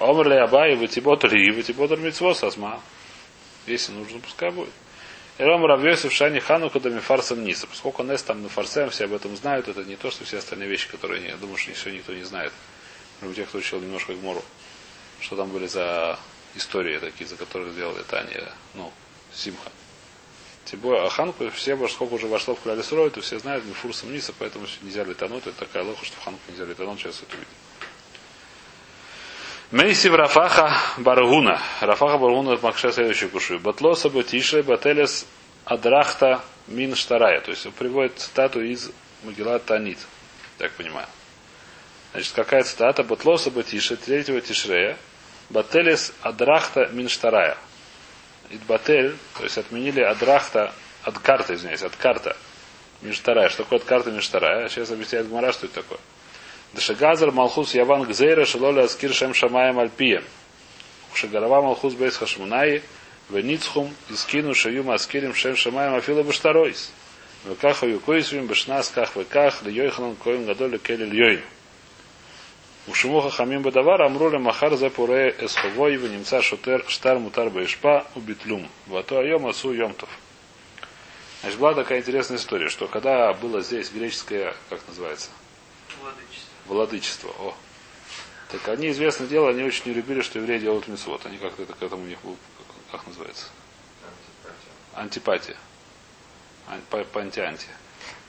Омр 0.00 0.28
ли 0.28 0.37
Абай, 0.37 0.75
ватиботр 0.75 1.33
и 1.37 1.52
ватиботр 1.52 1.99
митсво 1.99 2.35
сасма. 2.35 2.80
Если 3.69 3.92
нужно, 3.92 4.19
пускай 4.19 4.50
будет. 4.50 4.73
И 5.38 5.42
Ром 5.45 5.64
Равьёйса 5.64 6.09
в 6.09 6.12
Шане 6.12 6.40
Ханука 6.40 6.80
да 6.80 6.90
мифарсом 6.90 7.45
ниса. 7.45 7.69
Поскольку 7.69 8.02
Нес 8.02 8.25
там 8.25 8.42
мифарсем, 8.42 8.90
все 8.90 9.04
об 9.04 9.14
этом 9.14 9.37
знают, 9.37 9.69
это 9.69 9.85
не 9.85 9.95
то, 9.95 10.11
что 10.11 10.25
все 10.25 10.38
остальные 10.38 10.69
вещи, 10.69 10.88
которые 10.88 11.28
я 11.28 11.37
думаю, 11.37 11.57
что 11.57 11.73
все 11.75 11.90
никто 11.90 12.12
не 12.12 12.25
знает. 12.25 12.52
Кроме 13.21 13.35
тех, 13.35 13.49
кто 13.49 13.59
учил 13.59 13.80
немножко 13.80 14.14
Гмору. 14.14 14.42
Что 15.21 15.37
там 15.37 15.50
были 15.50 15.66
за 15.66 16.19
истории 16.54 16.99
такие, 16.99 17.26
за 17.26 17.37
которые 17.37 17.73
сделали 17.73 18.02
Таня, 18.02 18.52
ну, 18.75 18.92
Симха. 19.33 19.71
Тем 20.64 20.80
более, 20.80 21.09
Хануку 21.11 21.50
все, 21.50 21.76
сколько 21.88 22.14
уже 22.14 22.26
вошло 22.26 22.54
в 22.54 22.61
Кляли 22.61 22.83
Сурой, 22.83 23.11
то 23.11 23.21
все 23.21 23.38
знают, 23.38 23.64
Мифурсом 23.64 24.12
Ниса, 24.12 24.33
поэтому 24.38 24.66
нельзя 24.83 25.04
летануть. 25.04 25.47
Это 25.47 25.59
такая 25.59 25.83
лоха, 25.83 26.04
что 26.04 26.16
в 26.16 26.25
Хануку 26.25 26.42
нельзя 26.49 26.64
летануть, 26.64 27.00
сейчас 27.00 27.23
это 27.23 27.35
увидим. 27.35 27.49
Мейси 29.73 30.09
в 30.09 30.16
Рафаха 30.16 30.73
Баргуна. 30.99 31.62
Рафаха 31.80 32.19
Баргуна 32.19 32.59
Макша 32.61 32.90
следующую 32.90 33.30
кушаю. 33.30 33.61
Батлоса 33.61 34.11
Батише 34.11 34.64
Бателес 34.64 35.26
Адрахта 35.64 36.40
Мин 36.66 36.97
Штарая. 36.97 37.40
То 37.40 37.52
есть 37.52 37.66
он 37.66 37.73
приводит 37.73 38.19
цитату 38.19 38.61
из 38.61 38.90
Могила 39.23 39.61
Танит. 39.61 39.99
Так 40.59 40.73
понимаю. 40.73 41.07
Значит, 42.12 42.33
какая 42.33 42.64
цитата? 42.64 43.04
Батлоса 43.04 43.52
Батише, 43.52 43.97
третьего 43.97 44.40
Тишрея. 44.40 44.97
Бателес 45.50 46.12
Адрахта 46.23 46.88
Мин 46.92 47.09
Штарая. 47.09 47.57
Идбатель, 48.50 49.16
то 49.37 49.45
есть 49.45 49.59
отменили 49.59 50.00
Адрахта, 50.00 50.73
от 51.02 51.19
карты, 51.19 51.54
извиняюсь, 51.54 51.83
от 51.83 51.97
карта 51.97 52.37
Миштарая. 53.02 53.49
Что 53.49 53.64
такое 53.64 53.78
от 53.78 53.85
карты 53.85 54.11
Миштарая? 54.11 54.69
Сейчас 54.69 54.90
объясняет 54.90 55.28
Гмара, 55.28 55.52
что 55.52 55.66
это 55.66 55.76
такое. 55.76 55.99
Дашагазар 56.73 57.30
Малхус 57.33 57.75
Яван 57.75 58.02
Гзейра 58.02 58.45
Шалоля 58.45 58.85
Аскир 58.85 59.12
Шем 59.14 59.35
Шамаем 59.35 59.78
Альпием. 59.78 60.25
Шагарава 61.14 61.62
Малхус 61.62 61.95
Бейс 61.95 62.16
Хашмунай 62.16 62.83
Веницхум 63.30 63.95
Искину 64.11 64.54
Шаю 64.54 64.88
Аскирим 64.90 65.35
Шем 65.35 65.57
Шамаем 65.57 65.95
Афила 65.95 66.23
Баштаройс. 66.23 66.92
Векаха 67.45 67.87
Юкоисвим 67.87 68.47
Башнас 68.47 68.90
Ках 68.90 69.16
Веках 69.16 69.62
Льойханан 69.62 70.14
Коим 70.16 70.45
Гадоли 70.45 70.78
Келли 70.78 71.07
Льойн. 71.07 71.40
Ушимуха 72.90 73.30
хамим 73.30 73.62
бадавар 73.62 74.02
амруля 74.02 74.40
махар 74.40 74.75
за 74.76 74.90
пуре 74.90 75.32
эсховой 75.38 75.97
в 75.97 76.11
немца 76.11 76.42
шутер 76.42 76.85
штар 76.88 77.20
мутар 77.20 77.49
баишпа 77.49 78.04
убитлюм. 78.16 78.68
Вато 78.88 79.20
айом 79.20 79.47
асу 79.47 79.73
йомтов. 79.73 80.09
Значит, 81.42 81.61
была 81.61 81.75
такая 81.75 82.00
интересная 82.00 82.37
история, 82.38 82.68
что 82.68 82.88
когда 82.88 83.32
было 83.32 83.61
здесь 83.61 83.92
греческое, 83.92 84.54
как 84.68 84.80
называется, 84.88 85.30
Владычество. 86.00 86.50
владычество, 86.66 87.28
о, 87.38 87.54
так 88.50 88.66
они, 88.68 88.90
известное 88.90 89.28
дело, 89.28 89.50
они 89.50 89.62
очень 89.62 89.82
не 89.87 89.92
любили, 89.94 90.20
что 90.20 90.40
евреи 90.40 90.59
делают 90.59 90.88
мисвод. 90.88 91.25
Они 91.26 91.37
как-то 91.38 91.62
это 91.62 91.75
к 91.75 91.82
этому 91.85 92.02
у 92.02 92.06
них 92.06 92.20
был, 92.23 92.37
как 92.90 93.06
называется, 93.06 93.47
антипатия. 94.97 95.56
Ан- 96.66 96.82
по- 96.90 97.04
по 97.04 97.20
анти-анти. 97.20 97.66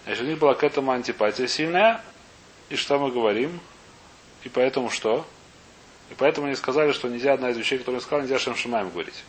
Значит, 0.05 0.21
у 0.23 0.25
них 0.27 0.37
была 0.37 0.53
к 0.53 0.63
этому 0.63 0.91
антипатия 0.91 1.47
сильная. 1.47 1.99
И 2.69 2.75
что 2.75 2.99
мы 2.99 3.11
говорим? 3.11 3.59
И 4.43 4.49
поэтому 4.49 4.89
что? 4.89 5.27
И 6.09 6.13
поэтому 6.15 6.47
они 6.47 6.55
сказали, 6.55 6.91
что 6.91 7.07
нельзя 7.07 7.33
одна 7.33 7.51
из 7.51 7.57
вещей, 7.57 7.77
которую 7.77 7.99
я 7.99 8.05
сказал, 8.05 8.21
нельзя 8.21 8.39
Шемшимаем 8.39 8.89
говорить. 8.89 9.23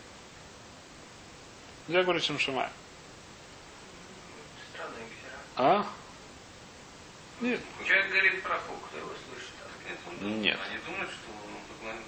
Нельзя 1.87 2.03
говорить 2.03 2.23
Шемшимаем. 2.23 2.71
А? 5.55 5.85
Нет. 7.41 7.59
Человек 7.85 8.09
говорит 8.09 8.43
про 8.43 8.57
фу, 8.57 8.73
кто 8.87 8.97
его 8.97 9.09
слышит? 9.29 9.49
там? 10.19 10.41
Нет. 10.41 10.59
Они 10.67 10.79
думают, 10.85 11.09
что 11.11 11.29
он 11.31 11.53
поклон- 11.69 12.03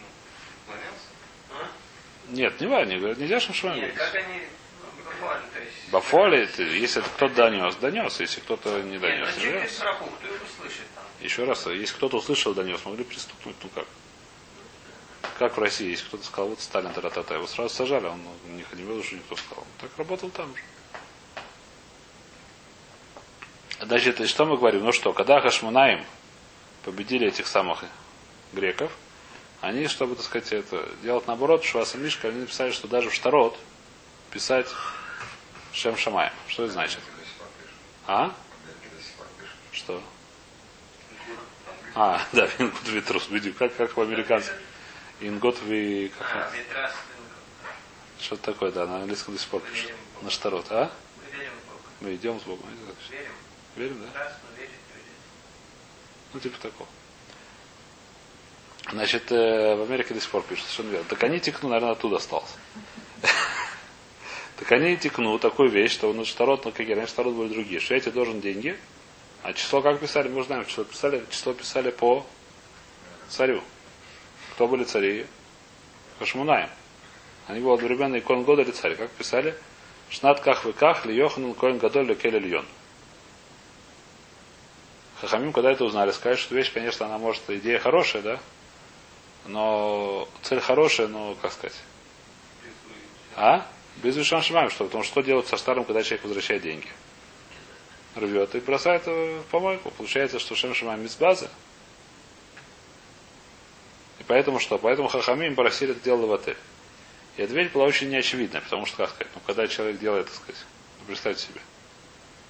поклонялся? 0.66 1.08
А? 1.52 1.68
Нет, 2.30 2.60
не 2.60 2.68
важно. 2.68 2.98
Говорят, 2.98 3.18
нельзя 3.18 3.40
Шемшимаем 3.40 3.82
Нет, 3.82 3.94
говорить. 3.94 4.14
как 4.14 4.24
они 4.24 4.42
это, 6.56 6.64
если 6.64 7.02
кто-то 7.02 7.36
донес, 7.36 7.76
донес. 7.76 8.20
Если 8.20 8.40
кто-то 8.42 8.82
не 8.82 8.92
Нет, 8.94 9.02
донес, 9.02 9.30
ну 9.30 9.36
не 9.36 9.42
человек 9.42 9.54
говорит 9.54 9.78
про 9.80 9.94
фу, 9.94 10.06
кто 10.06 10.28
его 10.28 10.46
слышит? 10.60 10.86
Еще 11.22 11.44
раз, 11.46 11.66
если 11.68 11.96
кто-то 11.96 12.18
услышал, 12.18 12.54
донес, 12.54 12.84
могли 12.86 13.04
приступнуть, 13.04 13.56
ну 13.64 13.70
как? 13.74 13.86
Как 15.40 15.58
в 15.58 15.60
России, 15.60 15.90
если 15.90 16.06
кто-то 16.06 16.26
сказал, 16.26 16.50
вот 16.50 16.62
Сталин 16.62 16.94
тара-та-та, 16.94 17.36
его 17.36 17.48
сразу 17.48 17.74
сажали, 17.74 18.06
он 18.06 18.22
ну, 18.24 18.52
не 18.52 18.64
видел, 18.84 19.04
что 19.04 19.16
никто 19.16 19.36
сказал. 19.36 19.66
Так 19.82 19.92
работал 19.98 20.30
там 20.30 20.56
же. 20.56 20.62
Значит, 23.82 24.22
и 24.22 24.26
что 24.28 24.46
мы 24.46 24.58
говорим? 24.58 24.86
Ну 24.86 24.92
что, 24.92 25.12
когда 25.14 25.42
Хашмунаим 25.42 26.06
победили 26.84 27.28
этих 27.28 27.48
самых 27.48 27.84
греков, 28.54 28.92
они, 29.62 29.88
чтобы, 29.88 30.16
так 30.16 30.26
сказать, 30.26 30.54
это 30.54 30.88
делать 31.02 31.28
наоборот, 31.28 31.64
Шуаса 31.64 31.98
Мишка, 31.98 32.30
они 32.30 32.42
написали, 32.42 32.72
что 32.72 32.88
даже 32.88 33.10
в 33.10 33.14
Штарот 33.14 33.58
писать 34.32 34.68
Шем 35.74 35.98
Шамаем. 35.98 36.32
Что 36.48 36.64
это 36.64 36.74
значит? 36.74 37.00
До. 38.08 38.14
А? 38.14 38.28
До. 38.28 38.34
Что? 39.72 40.04
А, 41.96 42.22
да, 42.34 42.50
Ингот 42.60 42.88
Витрус, 42.88 43.30
как, 43.58 43.76
как 43.76 43.98
у 43.98 44.02
американцев. 44.02 44.54
Ингот 45.22 45.62
Ви... 45.64 46.12
Как, 46.18 46.28
А, 46.36 46.50
он? 46.52 46.92
что-то 48.20 48.52
такое, 48.52 48.72
да, 48.72 48.86
на 48.86 48.98
английском 48.98 49.34
до 49.34 49.40
сих 49.40 49.50
пор 49.50 49.62
пишут. 49.62 49.94
В. 50.20 50.24
На 50.26 50.30
Штарот, 50.30 50.66
а? 50.72 50.92
мы 52.02 52.10
в 52.10 52.16
идем 52.16 52.40
с 52.40 52.44
Богом. 52.44 52.66
Верим. 53.10 53.32
Верим, 53.76 54.02
да? 54.02 54.38
Но. 54.58 54.66
Ну, 56.34 56.40
типа 56.42 56.60
такого. 56.60 56.90
Значит, 58.92 59.32
э, 59.32 59.76
в 59.76 59.84
Америке 59.84 60.14
до 60.14 60.20
сих 60.20 60.30
пор 60.30 60.44
пишут, 60.44 60.66
совершенно 60.66 60.92
верно. 60.92 61.06
Так 61.08 61.24
они 61.24 61.40
текну, 61.40 61.70
наверное, 61.70 61.94
оттуда 61.94 62.18
остался. 62.18 62.54
Так 64.58 64.72
они 64.72 64.96
текну 64.96 65.38
такую 65.38 65.70
вещь, 65.70 65.92
что 65.92 66.14
ну, 66.14 66.24
штарот, 66.24 66.64
ну 66.64 66.72
какие, 66.72 66.96
раньше 66.96 67.12
штарот 67.12 67.34
были 67.34 67.50
другие, 67.50 67.82
что 67.82 67.94
я 67.94 68.00
тебе 68.00 68.14
должен 68.14 68.40
деньги, 68.40 68.78
а 69.46 69.54
число 69.54 69.80
как 69.84 70.00
писали, 70.00 70.28
мы 70.28 70.44
знаем, 70.44 70.66
число 70.66 70.84
писали, 70.86 71.24
число 71.30 71.54
писали 71.54 71.92
по 71.92 72.26
царю. 73.30 73.62
Кто 74.54 74.68
были 74.68 74.84
цари? 74.86 75.28
Хашмунаем. 76.18 76.68
Они 77.46 77.60
были 77.60 77.76
одновременно 77.76 78.18
икон 78.18 78.44
года 78.44 78.64
или 78.64 78.72
царь. 78.72 78.96
Как 78.96 79.12
писали? 79.12 79.56
Шнат 80.10 80.40
ках 80.40 80.66
вы 80.66 80.74
ках, 80.74 81.06
ли 81.06 81.16
йоханун 81.16 81.54
коин 81.54 81.78
гадоль 81.78 82.08
ли 82.08 82.16
кель 82.16 82.40
льон. 82.40 82.66
Хахамим, 85.22 85.54
когда 85.54 85.72
это 85.72 85.86
узнали, 85.86 86.10
сказали, 86.10 86.38
что 86.38 86.56
вещь, 86.56 86.74
конечно, 86.74 87.06
она 87.06 87.20
может, 87.20 87.48
идея 87.48 87.78
хорошая, 87.78 88.24
да? 88.24 88.40
Но 89.46 90.28
цель 90.42 90.60
хорошая, 90.60 91.08
но, 91.08 91.36
как 91.40 91.52
сказать, 91.52 91.78
а? 93.36 93.68
Без 93.98 94.16
вишан 94.16 94.42
шимаем, 94.42 94.72
что? 94.72 94.86
Потому 94.86 95.04
что 95.04 95.12
что 95.12 95.22
делать 95.22 95.46
со 95.48 95.58
старым, 95.58 95.86
когда 95.86 96.02
человек 96.02 96.24
возвращает 96.24 96.64
деньги? 96.64 96.88
Рвет 98.16 98.56
и 98.56 98.60
бросает 98.60 99.06
в 99.06 99.44
помойку. 99.52 99.92
Получается, 99.92 100.40
что 100.40 100.56
шем 100.56 100.74
шимаем 100.74 101.04
без 101.04 101.16
базы. 101.16 101.50
И 104.20 104.24
поэтому 104.24 104.60
что? 104.60 104.78
Поэтому 104.78 105.10
Хахамим 105.10 105.56
просили 105.56 105.92
это 105.92 106.02
дело 106.02 106.26
в 106.26 106.34
отель. 106.34 106.58
И 107.38 107.44
ответ 107.44 107.74
была 107.74 107.86
очень 107.86 108.10
неочевидная, 108.10 108.62
потому 108.62 108.86
что, 108.86 108.98
как 108.98 109.10
сказать, 109.10 109.32
ну, 109.36 109.42
когда 109.46 109.68
человек 109.68 110.00
делает, 110.00 110.28
так 110.28 110.36
сказать, 110.36 110.66
ну, 111.00 111.06
представьте 111.06 111.48
себе, 111.48 111.62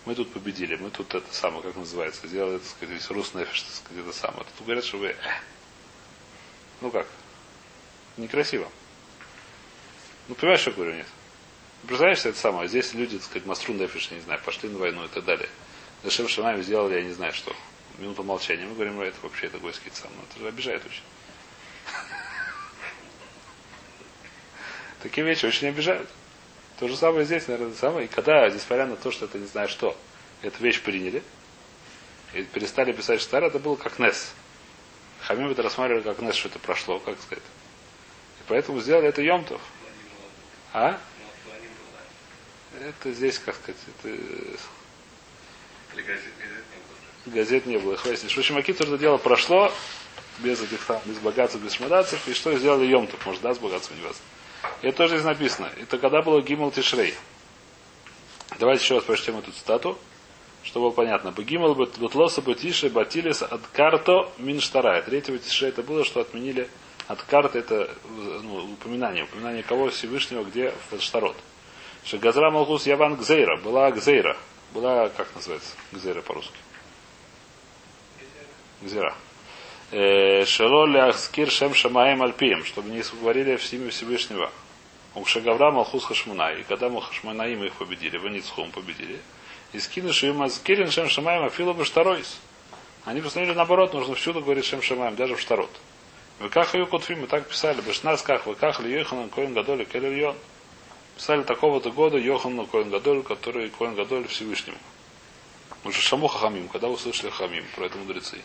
мы 0.05 0.13
тут 0.13 0.31
победили, 0.31 0.75
мы 0.75 0.91
тут 0.91 1.15
это 1.15 1.33
самое, 1.33 1.63
как 1.63 1.75
называется, 1.75 2.27
сделали, 2.27 2.59
так 2.59 2.67
сказать, 2.67 2.95
весь 2.95 3.09
рус 3.09 3.33
нефиш, 3.33 3.63
так 3.63 3.73
сказать, 3.73 4.03
это 4.05 4.13
самое. 4.15 4.45
Тут 4.57 4.67
говорят, 4.67 4.85
что 4.85 4.97
вы, 4.97 5.07
э, 5.07 5.15
ну 6.81 6.91
как, 6.91 7.07
некрасиво. 8.17 8.69
Ну, 10.27 10.35
понимаешь, 10.35 10.61
что 10.61 10.69
я 10.69 10.75
говорю, 10.75 10.93
нет? 10.93 11.07
Представляешь, 11.87 12.25
это 12.25 12.37
самое, 12.37 12.67
здесь 12.67 12.93
люди, 12.93 13.17
так 13.17 13.25
сказать, 13.25 13.45
маструн 13.45 13.77
нефиш, 13.77 14.11
не 14.11 14.19
знаю, 14.21 14.41
пошли 14.43 14.69
на 14.69 14.79
войну 14.79 15.05
и 15.05 15.07
так 15.07 15.23
далее. 15.23 15.49
Зачем 16.03 16.27
Шамаем 16.27 16.63
сделали, 16.63 16.95
я 16.95 17.01
не 17.03 17.13
знаю 17.13 17.33
что. 17.33 17.55
Минуту 17.97 18.23
молчания. 18.23 18.65
Мы 18.65 18.73
говорим, 18.73 18.99
это 19.01 19.17
вообще 19.21 19.47
это 19.47 19.57
гойский 19.57 19.91
сам. 19.93 20.11
Ну, 20.15 20.23
это 20.29 20.39
же 20.39 20.47
обижает 20.47 20.83
очень. 20.85 21.03
Такие 25.01 25.25
вещи 25.25 25.45
очень 25.45 25.67
обижают. 25.67 26.09
То 26.79 26.87
же 26.87 26.97
самое 26.97 27.25
здесь, 27.25 27.47
наверное, 27.47 27.75
самое. 27.75 28.05
И 28.05 28.09
когда, 28.09 28.49
несмотря 28.49 28.85
на 28.85 28.95
то, 28.95 29.11
что 29.11 29.25
это 29.25 29.37
не 29.37 29.45
знаю 29.45 29.69
что, 29.69 29.95
эту 30.41 30.63
вещь 30.63 30.81
приняли, 30.81 31.23
и 32.33 32.43
перестали 32.43 32.91
писать 32.91 33.21
Штар, 33.21 33.43
это 33.43 33.59
было 33.59 33.75
как 33.75 33.97
Нес. 33.99 34.33
Хамим 35.21 35.51
это 35.51 35.61
рассматривали 35.61 36.01
как 36.03 36.19
Нес, 36.19 36.35
что 36.35 36.49
это 36.49 36.59
прошло, 36.59 36.99
как 36.99 37.19
сказать. 37.21 37.43
И 38.41 38.43
поэтому 38.47 38.81
сделали 38.81 39.07
это 39.07 39.21
Йомтов. 39.21 39.61
А? 40.73 40.99
Это 42.81 43.11
здесь, 43.11 43.39
как 43.39 43.55
сказать, 43.55 43.79
это 43.87 44.09
газет, 45.95 46.33
газет 46.37 46.63
не 46.71 46.77
было. 46.77 47.35
газет 47.35 47.65
не 47.65 47.77
было. 47.77 47.97
Хватит. 47.97 48.31
В 48.31 48.37
общем, 48.37 48.57
Акиту 48.57 48.83
это 48.83 48.97
дело 48.97 49.17
прошло, 49.17 49.71
без 50.39 50.61
этих 50.61 50.83
там, 50.85 51.01
без 51.05 51.17
богатств, 51.19 51.59
без 51.59 51.73
шмадацев, 51.73 52.27
и 52.27 52.33
что 52.33 52.55
сделали 52.57 52.85
Йомтов, 52.85 53.25
может, 53.25 53.41
да, 53.41 53.53
с 53.53 53.59
богатством 53.59 53.97
не 53.97 54.03
вас. 54.03 54.21
Это 54.81 54.97
тоже 54.97 55.15
здесь 55.15 55.25
написано. 55.25 55.69
Это 55.77 55.97
когда 55.97 56.21
было 56.21 56.41
Гимл 56.41 56.71
Тишрей. 56.71 57.13
Давайте 58.59 58.83
еще 58.83 58.95
раз 58.95 59.03
прочтем 59.03 59.37
эту 59.37 59.51
цитату, 59.51 59.97
чтобы 60.63 60.87
было 60.87 60.95
понятно. 60.95 61.31
Бегимл 61.31 61.75
Бутлоса 61.75 62.41
Бутише 62.41 62.89
Батилис 62.89 63.41
от 63.41 63.61
карто 63.67 64.31
Минштарай. 64.37 65.01
Третьего 65.01 65.37
Тишрей 65.37 65.69
это 65.69 65.83
было, 65.83 66.03
что 66.03 66.21
отменили 66.21 66.69
от 67.07 67.21
карты, 67.23 67.59
это 67.59 67.89
ну, 68.43 68.73
упоминание. 68.73 69.25
Упоминание 69.25 69.63
кого 69.63 69.89
Всевышнего, 69.89 70.43
где 70.43 70.73
в 70.89 70.99
Штарот. 70.99 71.35
Что 72.05 72.19
Газра 72.19 72.51
Малхус 72.51 72.85
Яван 72.85 73.15
Гзейра. 73.15 73.57
Была 73.57 73.89
Гзейра. 73.89 74.37
Была, 74.73 75.09
как 75.09 75.33
называется, 75.33 75.75
Гзейра 75.91 76.21
по-русски? 76.21 76.57
Гзейра. 78.81 79.15
Шело 80.45 80.85
ляхскир 80.85 81.49
шем 81.49 81.73
шамаем 81.73 82.21
альпием, 82.21 82.63
чтобы 82.63 82.89
не 82.89 83.01
говорили 83.19 83.55
в 83.55 83.73
имя 83.73 83.89
Всевышнего. 83.89 84.51
Укшагавра 85.15 85.71
Малхус 85.71 86.05
Хашмуна. 86.05 86.53
И 86.53 86.63
когда 86.63 86.89
мы 86.89 87.01
Хашмунаим 87.01 87.63
их 87.63 87.73
победили, 87.73 88.17
Ваницхум 88.17 88.71
победили, 88.71 89.19
и 89.73 89.79
скинувши 89.79 90.27
им 90.27 90.41
Азкирин 90.41 90.91
Шем 90.91 91.09
Шамаем 91.09 91.45
Афилу 91.45 91.73
Баштаройс. 91.73 92.37
Они 93.05 93.21
постановили 93.21 93.55
наоборот, 93.55 93.93
нужно 93.93 94.15
всюду 94.15 94.41
говорить 94.41 94.65
Шем 94.65 94.81
Шамаем, 94.81 95.15
даже 95.15 95.35
в 95.35 95.39
Штарот. 95.39 95.71
Вы 96.39 96.49
как 96.49 96.73
ее 96.73 96.85
кутфим, 96.85 97.21
мы 97.21 97.27
так 97.27 97.47
писали, 97.47 97.81
Башнас 97.81 98.21
как, 98.21 98.45
вы 98.45 98.55
как 98.55 98.79
ли 98.79 98.91
Йоханан 98.91 99.29
Коин 99.29 99.53
Гадоли 99.53 99.85
Келельон. 99.85 100.35
Писали 101.15 101.43
такого-то 101.43 101.91
года 101.91 102.17
Йохану 102.17 102.65
Коин 102.65 102.89
Гадоль, 102.89 103.23
который 103.23 103.69
Коин 103.69 103.95
Гадоль 103.95 104.27
Всевышнему. 104.27 104.77
Уже 105.85 106.01
Шаму 106.01 106.27
Хахамим, 106.27 106.67
когда 106.67 106.89
услышали 106.89 107.29
Хахамим, 107.29 107.63
про 107.75 107.85
это 107.85 107.97
мудрецы. 107.97 108.41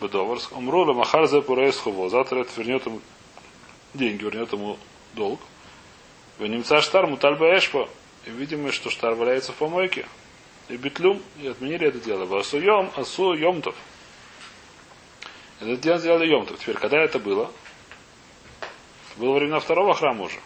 Бедоварск. 0.00 0.52
Умрула 0.56 0.92
Махарзе 0.92 1.42
Пурейсхово. 1.42 2.08
Завтра 2.08 2.40
это 2.40 2.50
вернет 2.56 2.86
ему 2.86 3.00
деньги, 3.94 4.22
вернет 4.22 4.52
ему 4.52 4.78
долг. 5.14 5.40
Вы 6.38 6.48
немца 6.48 6.80
штар 6.80 7.06
мутальба 7.06 7.56
эшпо. 7.56 7.88
И 8.26 8.30
видимо, 8.30 8.70
что 8.70 8.90
штар 8.90 9.14
валяется 9.14 9.52
в 9.52 9.56
помойке. 9.56 10.06
И 10.68 10.76
битлюм. 10.76 11.20
И 11.40 11.48
отменили 11.48 11.88
это 11.88 11.98
дело. 11.98 12.38
Асу 12.38 12.60
йом, 12.60 12.92
асу 12.94 13.34
йомтов. 13.34 13.74
Это 15.60 15.76
дело 15.76 15.98
сделали 15.98 16.28
йомтов. 16.28 16.60
Теперь, 16.60 16.76
когда 16.76 17.02
это 17.02 17.18
было? 17.18 17.50
Это 18.60 19.20
было 19.20 19.34
времена 19.34 19.58
второго 19.58 19.94
храма 19.94 20.26
уже. 20.26 20.38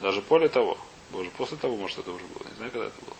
Даже 0.00 0.20
более 0.22 0.48
того. 0.48 0.78
Боже, 1.10 1.30
после 1.36 1.56
того, 1.56 1.76
может, 1.76 1.98
это 1.98 2.10
уже 2.10 2.24
было. 2.24 2.48
Не 2.48 2.54
знаю, 2.56 2.70
когда 2.70 2.86
это 2.86 2.96
было. 3.04 3.16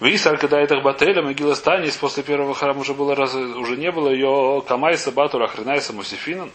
Висар, 0.00 0.38
когда 0.38 0.58
это 0.58 0.80
Бателя, 0.80 1.22
Могила 1.22 1.54
Станис, 1.54 1.96
после 1.96 2.22
первого 2.22 2.54
храма 2.54 2.80
уже 2.80 2.94
было 2.94 3.14
раз, 3.14 3.34
уже 3.34 3.76
не 3.76 3.92
было 3.92 4.08
ее 4.08 4.64
Камайса, 4.66 5.12
Батура, 5.12 5.46
Хренайса, 5.46 5.92
Мусифинан. 5.92 6.50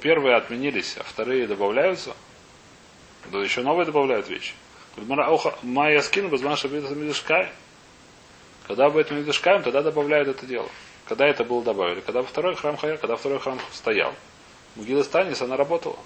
Первые 0.00 0.36
отменились, 0.36 0.96
а 0.98 1.04
вторые 1.04 1.46
добавляются. 1.46 2.14
Да 3.32 3.38
еще 3.38 3.62
новые 3.62 3.86
добавляют 3.86 4.28
вещи. 4.28 4.52
Майя 5.62 6.02
скину, 6.02 6.28
Базмаша 6.28 6.68
Мидышкай. 6.68 7.50
Когда 8.66 8.86
об 8.86 8.96
этом 8.96 9.24
тогда 9.62 9.82
добавляют 9.82 10.28
это 10.28 10.46
дело. 10.46 10.68
Когда 11.06 11.26
это 11.26 11.44
было 11.44 11.62
добавили? 11.62 12.00
Когда 12.00 12.22
второй 12.22 12.54
храм 12.54 12.76
Хая, 12.76 12.98
когда 12.98 13.16
второй 13.16 13.38
храм 13.38 13.58
стоял. 13.72 14.14
Могила 14.76 15.02
Станис, 15.02 15.40
она 15.40 15.56
работала. 15.56 15.98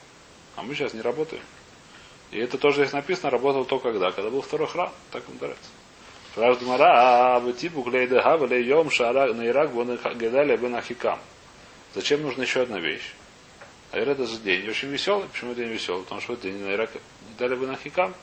А 0.57 0.62
мы 0.62 0.74
сейчас 0.74 0.92
не 0.92 1.00
работаем. 1.00 1.42
И 2.31 2.38
это 2.38 2.59
тоже 2.59 2.78
здесь 2.78 2.92
написано, 2.92 3.31
работал 3.31 3.64
то 3.64 3.78
когда? 3.78 4.11
Когда 4.11 4.31
был 4.31 4.42
второй 4.42 4.68
храм. 4.68 4.92
Так 5.11 5.22
им 5.28 5.37
нравится. 5.40 5.70
Спрашивает 6.33 6.68
Мара, 6.68 7.37
а 7.37 7.40
вы 7.40 7.52
типу 7.52 7.83
глейдеха, 7.83 8.37
вале 8.37 8.62
йом 8.62 8.90
шара 8.90 9.33
вон 9.33 9.98
гедали 10.14 10.57
бен 10.57 10.74
ахикам. 10.74 11.18
Зачем 11.94 12.22
нужна 12.22 12.44
еще 12.44 12.62
одна 12.62 12.78
вещь? 12.78 13.14
А 13.90 13.98
это 13.98 14.26
же 14.26 14.37
день 14.38 14.68
очень 14.68 14.88
веселый. 14.88 15.26
Почему 15.28 15.54
день 15.54 15.68
веселый? 15.68 16.02
Потому 16.04 16.20
что 16.20 16.37
день 16.37 16.62
на 16.62 16.74
Ирак 16.74 16.90
дали 17.38 17.57
бен 17.57 17.70
ахикам. 17.70 18.14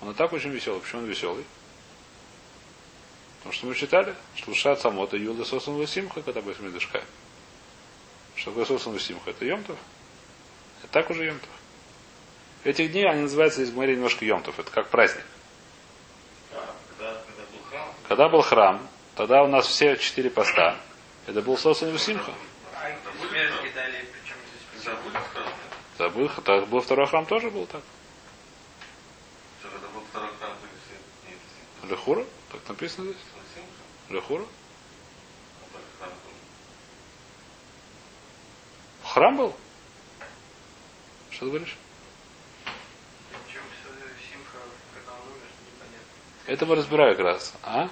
Он 0.00 0.10
и 0.10 0.14
так 0.14 0.32
очень 0.32 0.50
веселый. 0.50 0.80
Почему 0.80 1.02
он 1.02 1.08
веселый? 1.08 1.44
Потому 3.38 3.54
что 3.54 3.66
мы 3.66 3.74
читали, 3.76 4.14
что 4.34 4.52
Шат 4.52 4.80
Самота 4.80 5.16
Юлда 5.16 5.44
Сосан 5.44 5.76
Васимха, 5.76 6.22
когда 6.22 6.42
будет 6.42 6.58
Медышка. 6.60 7.02
Что 8.38 8.50
такое 8.50 8.66
Сосан 8.66 8.92
Васимха? 8.92 9.30
Это 9.30 9.44
Йомтов. 9.44 9.76
Это 10.82 10.92
так 10.92 11.10
уже 11.10 11.24
Йомтов. 11.24 11.50
Этих 12.62 12.92
дней 12.92 13.08
они 13.08 13.22
называются 13.22 13.62
из 13.62 13.72
Гмари 13.72 13.96
немножко 13.96 14.24
Йомтов. 14.24 14.58
Это 14.60 14.70
как 14.70 14.88
праздник. 14.90 15.24
Когда, 16.50 17.20
когда 17.26 17.42
был 17.50 17.62
храм, 17.68 17.94
Когда 18.06 18.28
был 18.28 18.42
храм, 18.42 18.88
тогда 19.16 19.42
у 19.42 19.48
нас 19.48 19.66
все 19.66 19.96
четыре 19.96 20.30
поста. 20.30 20.78
Это 21.26 21.42
был. 21.42 21.54
А 21.54 21.58
забыли 24.80 25.18
храм, 25.32 25.52
Забыл, 25.98 26.30
так 26.44 26.68
был 26.68 26.80
второй 26.80 27.08
храм 27.08 27.26
тоже 27.26 27.50
был 27.50 27.66
так. 27.66 27.82
Лехура? 31.82 32.24
Так 32.52 32.60
написано 32.68 33.06
здесь? 33.06 33.22
Лехура? 34.10 34.44
Храм 39.18 39.36
был? 39.36 39.52
Что 41.30 41.46
ты 41.46 41.46
говоришь? 41.46 41.76
Это 46.46 46.66
мы 46.66 46.76
разбираем 46.76 47.16
как 47.16 47.24
раз. 47.24 47.54
А? 47.64 47.88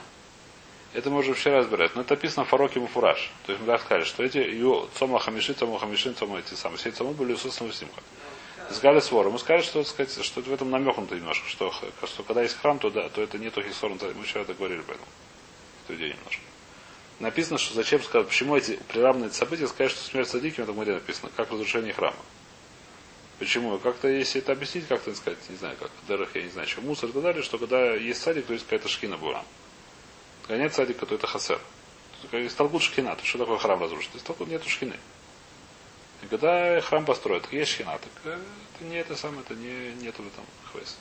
Это 0.92 1.10
мы 1.10 1.18
уже 1.18 1.34
вчера 1.34 1.58
разбирать. 1.58 1.96
Но 1.96 2.02
это 2.02 2.14
написано 2.14 2.44
в 2.44 2.48
Фароке 2.48 2.78
Муфураж. 2.78 3.32
То 3.44 3.50
есть 3.50 3.60
мы 3.60 3.66
так 3.66 3.80
сказали, 3.80 4.04
что 4.04 4.22
эти 4.22 4.38
ее 4.38 4.86
Цома 4.94 5.18
Хамиши, 5.18 5.54
Цома 5.54 5.80
Хамишин, 5.80 6.14
Цома 6.14 6.38
эти 6.38 6.54
самые. 6.54 6.78
Все 6.78 6.92
Цома 6.92 7.10
были 7.10 7.32
Иисусом 7.32 7.72
Симха. 7.72 8.02
Сказали 8.70 9.00
Свора. 9.00 9.28
Мы 9.28 9.40
сказали, 9.40 9.62
что, 9.62 9.82
сказать, 9.82 10.24
что 10.24 10.40
в 10.42 10.52
этом 10.52 10.70
намекнуто 10.70 11.16
немножко, 11.16 11.48
что, 11.48 11.72
что 12.04 12.22
когда 12.22 12.42
есть 12.42 12.56
храм, 12.56 12.78
то 12.78 12.88
да, 12.90 13.08
то 13.08 13.20
это 13.20 13.36
нету 13.36 13.64
Хисор. 13.64 13.90
Мы 13.90 14.22
вчера 14.22 14.42
это 14.42 14.54
говорили 14.54 14.78
об 14.78 14.90
этом. 14.90 15.06
В 15.88 15.96
день 15.96 16.14
немножко. 16.14 16.42
Написано, 17.18 17.58
что 17.58 17.74
зачем 17.74 18.02
сказать, 18.02 18.28
почему 18.28 18.56
эти 18.56 18.78
приравные 18.88 19.30
события, 19.30 19.66
сказать, 19.66 19.92
что 19.92 20.04
смерть 20.04 20.28
садиким, 20.28 20.64
это 20.64 20.72
где 20.72 20.92
написано, 20.92 21.30
как 21.34 21.50
разрушение 21.50 21.94
храма. 21.94 22.16
Почему? 23.38 23.78
Как-то, 23.78 24.08
если 24.08 24.40
это 24.40 24.52
объяснить, 24.52 24.86
как-то 24.86 25.14
сказать, 25.14 25.38
не 25.48 25.56
знаю, 25.56 25.76
как, 25.78 25.90
дырах, 26.06 26.34
я 26.34 26.42
не 26.42 26.50
знаю, 26.50 26.68
что 26.68 26.80
мусор 26.80 27.10
и 27.10 27.12
так 27.12 27.22
далее, 27.22 27.42
что 27.42 27.58
когда 27.58 27.94
есть 27.94 28.22
садик, 28.22 28.46
то 28.46 28.52
есть 28.52 28.64
какая-то 28.64 28.88
шкина 28.88 29.16
была. 29.16 29.44
Когда 30.46 30.62
нет 30.62 30.74
садика, 30.74 31.06
то 31.06 31.14
это 31.14 31.26
хасер. 31.26 31.60
Есть 32.32 32.56
толкут 32.56 32.82
шхина, 32.82 33.14
то 33.14 33.24
что 33.24 33.38
такое 33.38 33.58
храм 33.58 33.80
разрушить? 33.80 34.10
Есть 34.14 34.26
толкут 34.26 34.48
нету 34.48 34.68
шхины. 34.68 34.96
И 36.22 36.26
когда 36.26 36.80
храм 36.80 37.04
построят, 37.04 37.50
есть 37.52 37.72
шхина, 37.72 37.98
так 37.98 38.10
э, 38.24 38.38
это 38.74 38.84
не 38.84 38.96
это 38.96 39.16
самое, 39.16 39.42
это 39.42 39.54
не, 39.54 39.92
нету 40.02 40.22
в 40.22 40.26
этом 40.26 40.44
хвест. 40.72 40.96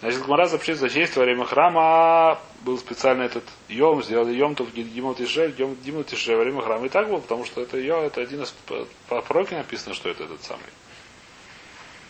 Значит, 0.00 0.22
Гмара 0.22 0.46
запрещает 0.46 0.78
зачесть 0.78 1.16
во 1.16 1.24
время 1.24 1.44
храма 1.44 2.38
был 2.60 2.78
специально 2.78 3.22
этот 3.22 3.42
Йом, 3.68 4.02
сделали 4.02 4.32
Йом, 4.32 4.54
то 4.54 4.64
Гимл 4.64 5.14
Тишре, 5.14 5.52
Йом 5.58 5.74
Гимл 5.74 6.04
Тишре 6.04 6.36
во 6.36 6.44
время 6.44 6.62
храма. 6.62 6.86
И 6.86 6.88
так 6.88 7.08
было, 7.08 7.18
потому 7.18 7.44
что 7.44 7.60
это 7.60 7.78
Йом, 7.78 8.04
это 8.04 8.20
один 8.20 8.42
из 8.42 8.54
по 9.08 9.20
пророке 9.22 9.56
написано, 9.56 9.94
что 9.94 10.08
это 10.08 10.24
этот 10.24 10.42
самый. 10.44 10.62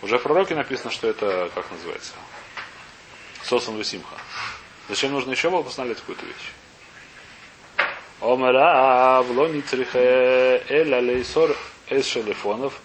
Уже 0.03 0.19
в 0.19 0.23
пророке 0.23 0.55
написано, 0.55 0.91
что 0.91 1.09
это, 1.09 1.51
как 1.55 1.71
называется, 1.71 2.13
Сосан 3.43 3.77
Весимха. 3.79 4.17
Зачем 4.89 5.13
нужно 5.13 5.33
еще 5.33 5.49
было 5.51 5.63
постановлять 5.63 5.99
какую-то 5.99 6.27
вещь? 6.27 6.53
Омара 8.21 9.23
в 9.23 9.31
лони 9.31 9.63
эля 10.69 11.01
лейсор 11.01 11.57
эс 11.89 12.07
шелефонов 12.07 12.81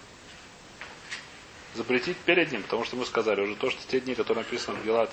запретить 1.74 2.16
перед 2.18 2.52
ним, 2.52 2.62
потому 2.62 2.84
что 2.84 2.96
мы 2.96 3.04
сказали 3.06 3.40
уже 3.40 3.56
то, 3.56 3.70
что 3.70 3.80
те 3.88 4.00
дни, 4.00 4.14
которые 4.14 4.44
написаны 4.44 4.78
в 4.80 4.84
Гелат, 4.84 5.10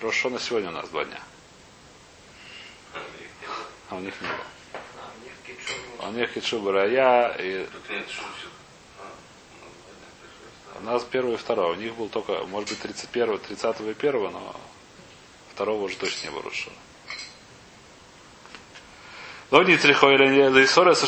Рошона 0.00 0.38
сегодня 0.40 0.70
у 0.70 0.72
нас 0.72 0.88
два 0.88 1.04
дня. 1.04 1.20
А 3.90 3.96
у 3.96 4.00
них 4.00 4.14
не 4.20 4.26
было. 4.28 4.46
А, 4.72 5.12
у 5.16 5.22
них 5.22 5.32
китшур. 5.46 5.76
А 6.00 6.08
у 6.08 6.12
них 6.12 6.32
Китшубара, 6.32 6.88
я 6.88 7.36
и 7.38 7.66
у 10.80 10.84
нас 10.84 11.04
первый 11.04 11.34
и 11.34 11.36
второй. 11.36 11.76
У 11.76 11.80
них 11.80 11.94
был 11.94 12.08
только, 12.08 12.44
может 12.44 12.70
быть, 12.70 12.80
31, 12.80 13.38
30 13.38 13.80
и 13.80 13.90
1, 13.90 14.12
но 14.32 14.56
второго 15.54 15.84
уже 15.84 15.96
точно 15.96 16.26
не 16.26 16.30
было 16.32 16.42
Рошона. 16.42 16.76
Лони 19.50 19.76
Трихойля 19.76 20.50
Лейсора 20.50 20.94
со 20.94 21.06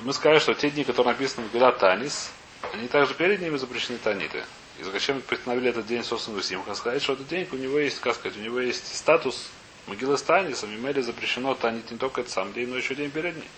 Мы 0.00 0.12
сказали, 0.12 0.38
что 0.38 0.54
те 0.54 0.70
дни, 0.70 0.84
которые 0.84 1.12
написаны 1.12 1.48
в 1.48 1.52
Гила 1.52 1.72
Танис, 1.72 2.30
они 2.72 2.86
также 2.88 3.14
перед 3.14 3.40
ними 3.40 3.56
запрещены 3.56 3.98
таниты. 3.98 4.44
И 4.78 4.84
зачем 4.84 5.20
постановили 5.22 5.70
этот 5.70 5.86
день 5.86 6.04
собственного 6.04 6.42
Симха? 6.42 6.74
Сказать, 6.74 7.02
что 7.02 7.14
этот 7.14 7.26
день 7.26 7.48
у 7.50 7.56
него 7.56 7.78
есть, 7.78 8.00
как 8.00 8.14
сказать, 8.14 8.38
у 8.38 8.40
него 8.40 8.60
есть 8.60 8.96
статус 8.96 9.50
могилы 9.88 10.16
с 10.16 10.22
Танисом, 10.22 10.72
и 10.72 10.76
Мели 10.76 11.00
запрещено 11.00 11.54
танить 11.54 11.90
не 11.90 11.98
только 11.98 12.20
этот 12.20 12.32
сам 12.32 12.52
день, 12.52 12.68
но 12.68 12.76
еще 12.76 12.94
день 12.94 13.10
перед 13.10 13.34
ним. 13.34 13.48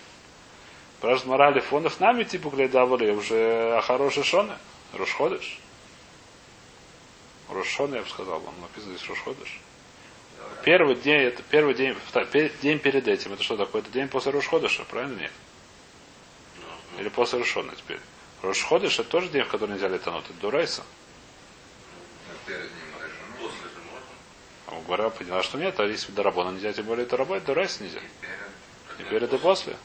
Просто 0.99 1.27
морали 1.27 1.59
фонов 1.59 1.99
нами 1.99 2.23
типа 2.23 2.49
глядавали 2.49 3.11
уже 3.11 3.75
а 3.77 3.81
хорошие 3.81 4.23
шоны. 4.23 4.55
Рошходыш. 4.93 5.59
Рошон, 7.49 7.93
я 7.93 8.01
бы 8.01 8.09
сказал, 8.09 8.37
он 8.37 8.53
написано 8.61 8.95
здесь 8.95 9.07
Рошходыш. 9.07 9.59
Первый 10.63 10.95
день, 10.95 11.21
это 11.21 11.43
первый 11.43 11.73
день, 11.73 11.95
день 12.61 12.79
перед 12.79 13.07
этим, 13.07 13.33
это 13.33 13.43
что 13.43 13.57
такое? 13.57 13.81
Это 13.81 13.91
день 13.91 14.07
после 14.07 14.31
Рошходыша, 14.31 14.85
правильно 14.85 15.19
нет? 15.21 15.31
Или 16.97 17.09
после 17.09 17.39
Рошона 17.39 17.73
теперь. 17.75 17.99
Рошходыш 18.41 18.99
это 18.99 19.09
тоже 19.09 19.29
день, 19.29 19.43
в 19.43 19.49
который 19.49 19.71
нельзя 19.71 19.87
летануть. 19.87 20.25
Это 20.25 20.33
Дурайса. 20.39 20.83
А 24.67 24.81
говорим, 24.85 25.11
поняла, 25.11 25.43
что 25.43 25.57
нет, 25.57 25.79
а 25.79 25.85
если 25.85 26.11
Дарабона 26.11 26.51
нельзя, 26.51 26.73
тем 26.73 26.85
более 26.85 27.05
это 27.05 27.17
работать, 27.17 27.45
Дурайса 27.45 27.83
нельзя. 27.83 27.99
Перед. 28.97 29.07
И 29.07 29.09
перед 29.09 29.33
и 29.33 29.37
после. 29.37 29.75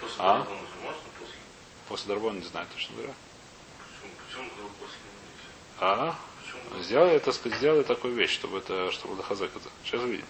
После 0.00 0.16
А? 0.18 0.38
Дарбона 0.38 0.60
после? 1.18 1.34
После 1.88 2.08
Дарабона 2.08 2.38
не 2.38 2.44
знаю 2.44 2.66
точно 2.74 2.96
говоря. 2.96 3.14
Почему? 3.78 4.12
Почему 4.26 4.50
вдруг 4.56 4.72
после 4.72 4.96
нельзя? 4.96 5.48
А? 5.80 6.18
Сделай 6.82 7.16
это, 7.16 7.32
сделай 7.32 7.84
такую 7.84 8.14
вещь, 8.14 8.32
чтобы 8.32 8.58
это, 8.58 8.92
чтобы 8.92 9.16
дохазак 9.16 9.50
это. 9.54 9.68
Сейчас 9.84 10.02
увидим. 10.02 10.26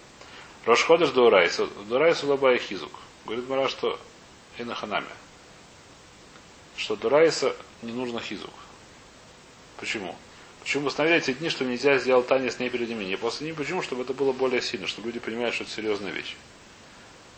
Рошходыш 0.65 1.09
до 1.09 1.25
Урайса. 1.25 1.67
До 1.67 1.95
Урайса 1.95 2.27
лабая 2.27 2.59
хизук. 2.59 2.91
Говорит 3.25 3.47
Мара, 3.49 3.67
что 3.67 3.99
и 4.59 4.63
на 4.63 4.75
ханаме. 4.75 5.07
Что 6.77 6.95
до 6.95 7.07
Урайса 7.07 7.55
не 7.81 7.91
нужно 7.91 8.19
хизук. 8.19 8.53
Почему? 9.77 10.15
Почему 10.61 10.87
установили 10.87 11.19
эти 11.19 11.33
дни, 11.33 11.49
что 11.49 11.65
нельзя 11.65 11.97
сделать 11.97 12.27
танец 12.27 12.59
не 12.59 12.69
перед 12.69 12.89
ними, 12.89 13.05
не 13.05 13.15
после 13.15 13.47
них? 13.47 13.55
Почему? 13.55 13.81
Чтобы 13.81 14.03
это 14.03 14.13
было 14.13 14.33
более 14.33 14.61
сильно, 14.61 14.87
чтобы 14.87 15.07
люди 15.07 15.19
понимали, 15.19 15.51
что 15.51 15.63
это 15.63 15.71
серьезная 15.71 16.11
вещь. 16.11 16.35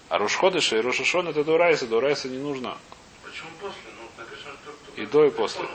А 0.09 0.17
Рошходыш 0.17 0.73
и 0.73 0.77
Рошашон 0.77 1.27
это 1.27 1.43
до 1.43 1.53
Урайса. 1.53 1.87
До 1.87 1.97
Урайса 1.97 2.27
не 2.27 2.37
нужно. 2.37 2.77
Почему 3.23 3.49
после? 3.61 3.81
Ну, 3.95 4.23
написано, 4.23 4.53
что 4.63 5.01
И 5.01 5.05
до, 5.05 5.25
и 5.25 5.29
после. 5.29 5.65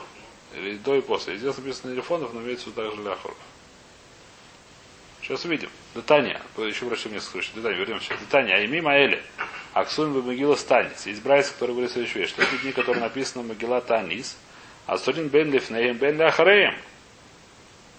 Или 0.53 0.77
до 0.77 0.95
и 0.95 1.01
после. 1.01 1.37
Здесь 1.37 1.57
написано 1.57 1.93
телефонов, 1.93 2.33
но 2.33 2.41
имеется 2.41 2.65
в 2.65 2.67
виду 2.67 2.81
также 2.81 3.03
ляхоров. 3.03 3.37
Сейчас 5.27 5.43
увидим. 5.43 5.69
Детания. 5.93 6.41
Еще 6.57 6.85
врачом 6.85 7.11
несколько 7.11 7.31
случаев. 7.31 7.55
Детания. 7.55 7.77
Вернемся. 7.77 8.13
Детания. 8.17 8.55
А 8.55 8.59
ими 8.59 8.79
Маэли. 8.79 9.21
Аксун 9.73 10.13
бы 10.13 10.23
Могила 10.23 10.55
Станис. 10.55 11.05
Есть 11.05 11.21
братья, 11.21 11.51
которые 11.51 11.73
говорят 11.75 11.91
следующую 11.91 12.21
вещь. 12.21 12.31
Что 12.31 12.43
эти 12.43 12.61
дни, 12.61 12.71
которые 12.71 13.03
написано 13.03 13.43
Могила 13.43 13.81
Танис, 13.81 14.37
а 14.85 14.97
Сурин 14.97 15.27
Бен 15.27 15.51
Лифнеем 15.51 15.97
Бен 15.97 16.17
Ляхареем. 16.17 16.75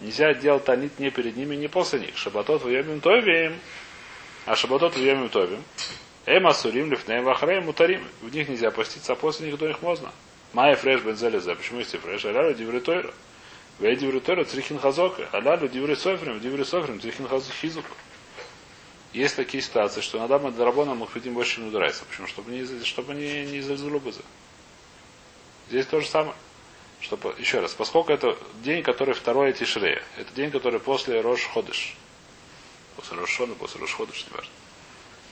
Нельзя 0.01 0.33
делать 0.33 0.65
танит 0.65 0.99
не 0.99 1.11
перед 1.11 1.37
ними, 1.37 1.55
не 1.55 1.69
после 1.69 2.01
них. 2.01 2.17
Шабатот 2.17 2.63
в 2.63 2.69
Йомим 2.69 3.01
Товим. 3.01 3.59
А 4.47 4.57
Шабатот 4.57 4.97
в 4.97 4.99
Йомим 4.99 5.29
Товим. 5.29 5.63
Эм 6.25 6.47
Асурим 6.47 6.91
Лифнеем 6.91 7.25
Вахареем 7.25 7.65
Мутарим. 7.65 8.05
В 8.23 8.35
них 8.35 8.49
нельзя 8.49 8.71
поститься, 8.71 9.13
а 9.13 9.17
после 9.17 9.49
них 9.49 9.59
до 9.59 9.69
них 9.69 9.83
можно. 9.83 10.11
Майя 10.55 10.77
фреш 10.77 11.03
бензелеза. 11.03 11.55
Почему 11.57 11.81
есть 11.81 11.95
фреш? 11.95 12.25
Аляля 12.25 12.55
диврей 12.55 12.81
тойра. 13.79 13.91
Вей 13.91 13.97
диврей 13.97 14.21
тойра 14.21 14.45
црихин 14.45 14.79
хазок. 14.79 15.21
Аляля 15.33 15.69
диврей 15.69 15.97
софрим. 15.97 16.41
Диврей 16.41 16.65
софрим 16.65 17.01
хазок 17.29 17.55
хизук. 17.55 17.85
Есть 19.13 19.37
такие 19.37 19.63
ситуации, 19.63 20.03
что 20.03 20.19
иногда 20.19 20.39
мы 20.39 20.53
дорабона 20.53 20.95
мы 20.95 21.07
хотим 21.07 21.35
больше 21.35 21.61
не 21.61 21.69
ударяться. 21.69 22.05
Почему? 22.05 22.27
Чтобы 22.27 22.51
не, 22.51 22.85
чтобы 22.85 23.15
не, 23.15 23.47
не 23.47 23.61
зальзулубазы. 23.61 24.21
Здесь 25.69 25.87
то 25.87 26.01
же 26.01 26.07
самое. 26.07 26.35
Чтобы, 27.01 27.35
еще 27.39 27.61
раз, 27.61 27.73
поскольку 27.75 28.13
это 28.13 28.37
день, 28.63 28.83
который 28.83 29.15
второй 29.15 29.53
Тишрея, 29.53 30.03
это 30.17 30.35
день, 30.35 30.51
который 30.51 30.81
после 30.81 31.21
Рош 31.21 31.45
Ходыш. 31.45 31.95
После 32.97 33.17
Рошона, 33.17 33.55
после 33.55 33.81
Рош 33.81 33.95
Ходыш, 33.95 34.27
не 34.27 34.37
важно. 34.37 34.51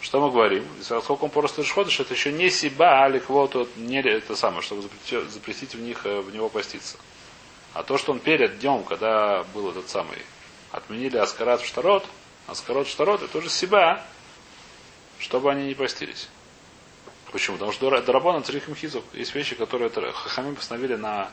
Что 0.01 0.21
мы 0.21 0.31
говорим? 0.31 0.65
Поскольку 0.89 1.25
он 1.25 1.31
просто 1.31 1.63
Рошходыш, 1.63 1.99
это 1.99 2.15
еще 2.15 2.31
не 2.31 2.51
себя, 2.51 3.03
а 3.03 3.09
ликвоту, 3.09 3.69
не 3.77 4.01
это 4.01 4.37
самое, 4.37 4.63
чтобы 4.63 4.83
запретить, 4.83 5.31
запретить 5.31 5.75
в 5.75 5.81
них 5.81 6.07
э, 6.07 6.21
в 6.21 6.33
него 6.33 6.49
поститься. 6.49 6.97
А 7.77 7.83
то, 7.83 7.99
что 7.99 8.13
он 8.13 8.21
перед 8.21 8.59
днем, 8.59 8.85
когда 8.85 9.45
был 9.53 9.71
этот 9.71 9.91
самый, 9.91 10.17
отменили 10.73 11.19
Аскарат 11.19 11.61
в 11.61 11.67
Штарот, 11.67 12.07
Аскарот 12.47 12.87
в 12.87 12.91
Штарот, 12.91 13.23
это 13.23 13.37
уже 13.37 13.51
себя, 13.51 14.03
чтобы 15.19 15.51
они 15.51 15.67
не 15.67 15.75
постились. 15.75 16.31
Почему? 17.33 17.59
Потому 17.59 17.73
что 17.73 17.91
Дарабона 18.01 18.41
Црихим 18.41 18.75
Хизов 18.75 19.05
есть 19.13 19.35
вещи, 19.35 19.57
которые 19.57 19.89
это, 19.89 20.11
Хахамим 20.11 20.57
постановили 20.57 20.95
на 20.95 21.31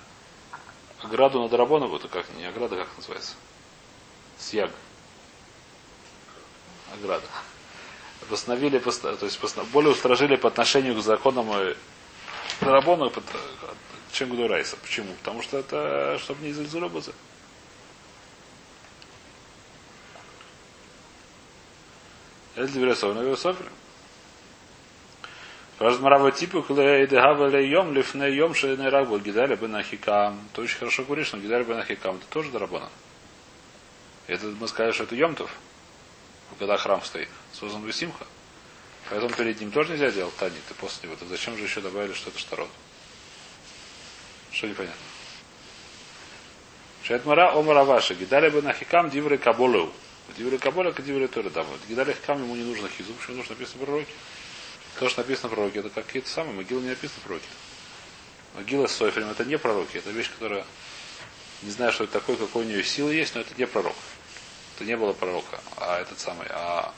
ограду 1.02 1.42
на 1.42 1.48
Дарабона, 1.48 1.88
вот 1.88 2.10
как 2.10 2.26
не 2.36 2.44
ограда, 2.46 2.76
как 2.76 2.90
называется? 2.98 3.36
Сьяг. 4.38 4.72
Ограда. 6.94 7.26
Постановили, 8.30 8.80
поста- 8.80 9.16
то 9.16 9.26
есть 9.26 9.40
более 9.72 9.92
устражили 9.94 10.36
по 10.36 10.50
отношению 10.50 10.96
к 10.96 11.04
законам 11.04 11.50
э, 11.54 11.76
Дарабона, 12.60 13.08
под- 13.08 13.24
чем 14.14 14.30
к 14.30 14.36
Дурайса. 14.36 14.78
Почему? 14.78 15.14
Потому 15.16 15.42
что 15.42 15.58
это, 15.58 16.18
чтобы 16.20 16.44
не 16.44 16.50
из 16.50 16.60
Ильзурабаза. 16.60 17.14
Это 22.56 22.72
Двересов, 22.72 23.40
Софрим. 23.40 23.72
Размарава 25.80 26.32
типу, 26.32 26.62
когда 26.62 27.04
идегавали 27.04 27.66
йом, 27.66 27.94
лифне 27.94 28.30
йом, 28.34 28.54
шейный 28.54 28.90
рак 28.90 29.10
был 29.10 29.20
гидаля 29.20 29.56
бен 29.56 29.76
ахикам. 29.76 30.40
Ты 30.54 30.62
очень 30.62 30.78
хорошо 30.78 31.04
говоришь, 31.04 31.34
но 31.34 31.40
гидаля 31.40 31.64
бен 31.64 31.80
ахикам, 31.80 32.18
это 32.18 32.26
тоже 32.28 32.52
дарабана. 32.52 32.90
Это 34.28 34.46
мы 34.46 34.68
сказали, 34.68 34.94
что 34.94 35.04
это 35.04 35.16
йомтов, 35.16 35.52
когда 36.60 36.78
храм 36.78 37.04
стоит, 37.04 37.28
создан 37.52 37.82
в 37.84 37.92
Симха. 37.92 38.26
Поэтому 39.10 39.34
перед 39.34 39.60
ним 39.60 39.72
тоже 39.72 39.94
нельзя 39.94 40.12
делать 40.12 40.36
танит, 40.38 40.62
и 40.70 40.74
после 40.76 41.10
него. 41.10 41.18
Так 41.20 41.28
зачем 41.28 41.58
же 41.58 41.64
еще 41.64 41.82
добавили, 41.82 42.14
что 42.14 42.30
это 42.30 42.40
штарот? 42.40 42.70
Что 44.54 44.68
непонятно? 44.68 44.96
Шайтмара 47.04 47.52
омара 47.54 47.84
ваша. 47.84 48.16
Гидаля 48.16 48.50
бы 48.50 48.62
нахикам 48.62 49.10
дивры 49.10 49.38
каболeu. 49.38 49.92
Дивры 50.38 50.58
каболя, 50.58 50.92
к 50.92 51.04
дивры 51.04 51.28
тоже 51.28 51.50
там. 51.50 51.68
Гидаля 51.90 52.14
хикам 52.14 52.42
ему 52.42 52.56
не 52.56 52.64
нужно 52.64 52.88
хизу, 52.88 53.14
почему 53.14 53.38
нужно 53.38 53.56
написано 53.56 53.86
пророки. 53.86 54.14
То, 55.00 55.10
что 55.10 55.22
написано 55.22 55.50
пророки, 55.50 55.80
это 55.80 55.90
какие-то 55.90 56.30
самые, 56.30 56.54
могилы 56.54 56.82
не 56.82 56.90
написано 56.90 57.20
пророки. 57.26 57.46
Могила 58.56 58.88
с 58.88 58.96
Сойфрем 58.96 59.30
это 59.30 59.44
не 59.44 59.58
пророки, 59.58 59.98
это 59.98 60.12
вещь, 60.12 60.32
которая 60.32 60.66
не 61.64 61.72
знаю, 61.72 61.92
что 61.92 62.04
это 62.04 62.14
такое, 62.14 62.36
какой 62.36 62.66
у 62.66 62.68
нее 62.68 62.84
силы 62.84 63.14
есть, 63.14 63.36
но 63.36 63.42
это 63.42 63.54
не 63.58 63.66
пророк. 63.66 63.96
Это 64.76 64.86
не 64.86 64.96
было 64.96 65.14
пророка, 65.14 65.60
а 65.78 66.00
этот 66.00 66.20
самый, 66.20 66.48
а 66.50 66.94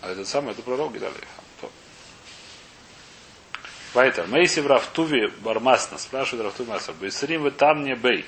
А 0.00 0.10
этот 0.10 0.28
самый, 0.28 0.52
это 0.52 0.62
пророк 0.62 0.92
Гидали. 0.94 1.14
Вайтер. 3.94 4.26
Мейси 4.26 4.60
в 4.60 4.66
Рафтуве 4.66 5.28
Бармасна. 5.28 5.98
Спрашивает 5.98 6.44
Рафтуве 6.44 6.70
Масна. 6.70 6.94
Бейсрим 6.94 7.42
вы 7.42 7.50
там 7.50 7.84
не 7.84 7.94
бей. 7.94 8.24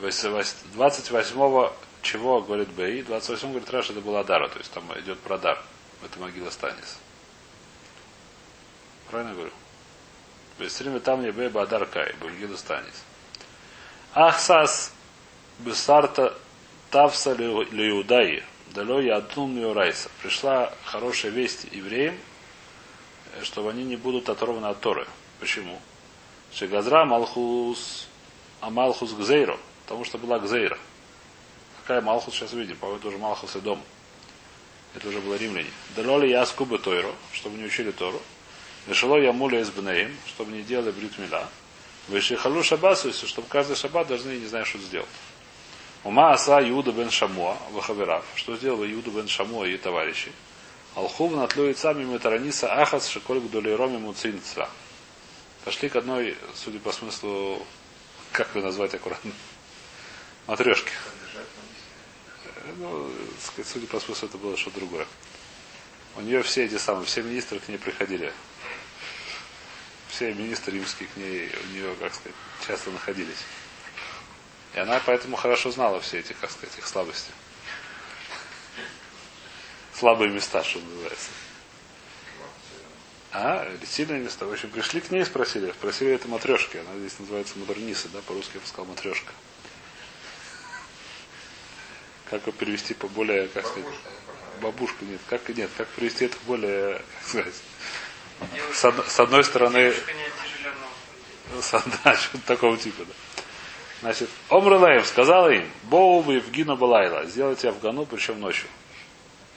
28-го 0.00 1.72
чего 2.02 2.40
говорит 2.40 2.68
Бей? 2.68 3.02
28 3.02 3.50
говорит 3.50 3.70
Раш, 3.70 3.90
это 3.90 4.00
был 4.00 4.16
Адара, 4.16 4.48
то 4.48 4.58
есть 4.58 4.70
там 4.70 4.84
идет 5.00 5.18
про 5.20 5.34
Адар. 5.34 5.60
Это 6.04 6.20
могила 6.20 6.50
Станис. 6.50 6.98
Правильно 9.10 9.34
говорю? 9.34 9.52
Бейсрим 10.58 11.00
там 11.00 11.22
не 11.22 11.30
бей 11.32 11.48
Бадар 11.48 11.86
Кай. 11.86 12.14
Могила 12.20 12.56
Станис. 12.56 13.02
Ахсас 14.14 14.92
Бесарта 15.58 16.34
Тавса 16.90 17.32
Леудаи. 17.32 18.44
Дало 18.74 19.00
я 19.00 19.16
одну 19.16 19.72
райса. 19.72 20.10
Пришла 20.22 20.72
хорошая 20.84 21.32
весть 21.32 21.66
евреям, 21.72 22.16
чтобы 23.42 23.70
они 23.70 23.84
не 23.84 23.96
будут 23.96 24.28
оторваны 24.28 24.66
от 24.66 24.80
Торы. 24.80 25.06
Почему? 25.40 25.80
Шегазра 26.52 27.04
Малхус 27.04 28.06
Амалхус 28.60 29.12
Гзейро. 29.12 29.58
Потому 29.84 30.04
что 30.04 30.18
была 30.18 30.38
Гзейра. 30.38 30.78
Какая 31.82 32.00
Малхус 32.00 32.34
сейчас 32.34 32.52
видим? 32.52 32.76
По-моему, 32.76 32.98
это 32.98 33.08
уже 33.08 33.18
Малхус 33.18 33.56
и 33.56 33.60
дом. 33.60 33.80
Это 34.94 35.08
уже 35.08 35.20
было 35.20 35.36
римляне. 35.36 35.70
Далоли 35.94 36.28
я 36.28 36.44
скубы 36.46 36.78
Тойро, 36.78 37.12
чтобы 37.32 37.58
не 37.58 37.64
учили 37.64 37.90
Тору. 37.90 38.20
Решило 38.86 39.16
я 39.16 39.32
муля 39.32 39.60
из 39.60 39.70
Бнеем, 39.70 40.16
чтобы 40.26 40.52
не 40.52 40.62
делали 40.62 40.90
бритмила. 40.90 41.48
Вышихалу 42.08 42.62
шабасу, 42.62 43.12
чтобы 43.12 43.48
каждый 43.48 43.76
шаббат 43.76 44.06
должны, 44.06 44.38
не 44.38 44.46
знаю, 44.46 44.64
что 44.64 44.78
сделать. 44.78 45.08
Ума 46.06 46.32
аса 46.32 46.60
Иуда 46.60 46.92
бен 46.92 47.10
Шамуа, 47.10 47.56
Вахаверав. 47.72 48.24
Что 48.36 48.56
сделал 48.56 48.86
Иуда 48.86 49.10
бен 49.10 49.26
Шамуа 49.26 49.64
и 49.64 49.76
товарищи? 49.76 50.30
Алхув 50.94 51.32
натлюет 51.32 51.78
сами 51.78 52.04
метараниса 52.04 52.72
ахас 52.72 53.08
шиколь 53.08 53.40
гдулейроми 53.40 53.98
муцинца. 53.98 54.70
Пошли 55.64 55.88
к 55.88 55.96
одной, 55.96 56.38
судя 56.54 56.78
по 56.78 56.92
смыслу, 56.92 57.60
как 58.30 58.54
ее 58.54 58.62
назвать 58.62 58.94
аккуратно, 58.94 59.32
матрешке. 60.46 60.92
Ну, 62.76 63.10
судя 63.64 63.88
по 63.88 63.98
смыслу, 63.98 64.28
это 64.28 64.38
было 64.38 64.56
что-то 64.56 64.78
другое. 64.78 65.08
У 66.14 66.20
нее 66.20 66.44
все 66.44 66.66
эти 66.66 66.78
самые, 66.78 67.06
все 67.06 67.24
министры 67.24 67.58
к 67.58 67.66
ней 67.66 67.78
приходили. 67.78 68.32
Все 70.10 70.32
министры 70.32 70.74
римские 70.74 71.08
к 71.08 71.16
ней, 71.16 71.50
у 71.64 71.72
нее, 71.72 71.96
как 71.98 72.14
сказать, 72.14 72.36
часто 72.64 72.92
находились. 72.92 73.42
И 74.76 74.78
она 74.78 75.00
поэтому 75.04 75.36
хорошо 75.36 75.70
знала 75.70 76.00
все 76.00 76.18
эти, 76.18 76.34
как 76.34 76.50
сказать, 76.50 76.76
их 76.76 76.86
слабости. 76.86 77.30
Слабые 79.94 80.30
места, 80.30 80.62
что 80.62 80.80
называется. 80.80 81.30
А, 83.32 83.66
или 83.66 83.86
сильные 83.86 84.20
места. 84.20 84.44
В 84.44 84.52
общем, 84.52 84.68
пришли 84.68 85.00
к 85.00 85.10
ней 85.10 85.22
и 85.22 85.24
спросили. 85.24 85.72
Спросили 85.72 86.12
это 86.12 86.28
матрешки. 86.28 86.76
Она 86.76 86.98
здесь 86.98 87.18
называется 87.18 87.58
модерниса, 87.58 88.08
да, 88.10 88.20
по-русски 88.20 88.52
я 88.56 88.60
бы 88.60 88.66
сказал 88.66 88.84
матрешка. 88.84 89.32
Как 92.28 92.46
ее 92.46 92.52
перевести 92.52 92.92
по 92.92 93.08
более, 93.08 93.48
как 93.48 93.66
сказать, 93.66 93.88
бабушка, 94.60 95.06
нет, 95.06 95.20
как 95.30 95.48
нет, 95.48 95.70
как 95.78 95.88
перевести 95.88 96.26
это 96.26 96.36
более, 96.44 96.98
как 96.98 97.28
сказать, 97.28 97.54
с, 98.74 98.84
од- 98.84 99.08
с 99.08 99.20
одной 99.20 99.42
стороны, 99.44 99.94
с, 101.62 101.70
да, 102.04 102.18
такого 102.46 102.76
типа, 102.76 103.04
да. 103.06 103.14
Значит, 104.00 104.28
Омрулаем 104.48 105.04
сказала 105.04 105.48
им, 105.50 105.70
Боу 105.84 106.20
вы 106.20 106.40
в 106.40 106.50
Гину 106.50 106.76
Балайла, 106.76 107.24
сделайте 107.24 107.68
Афгану, 107.68 108.04
причем 108.04 108.40
ночью. 108.40 108.68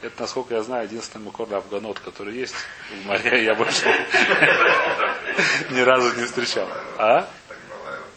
Это, 0.02 0.22
насколько 0.22 0.54
я 0.54 0.62
знаю, 0.62 0.84
единственный 0.84 1.26
מקור 1.26 1.52
הפגנות, 1.52 1.98
который 1.98 2.34
есть 2.34 2.54
в 2.90 3.06
גמרא, 3.06 3.44
я 3.44 3.54
больше 3.54 3.84
ни 5.70 5.80
разу 5.80 6.18
не 6.18 6.24
встречал. 6.24 6.66
А? 6.96 7.28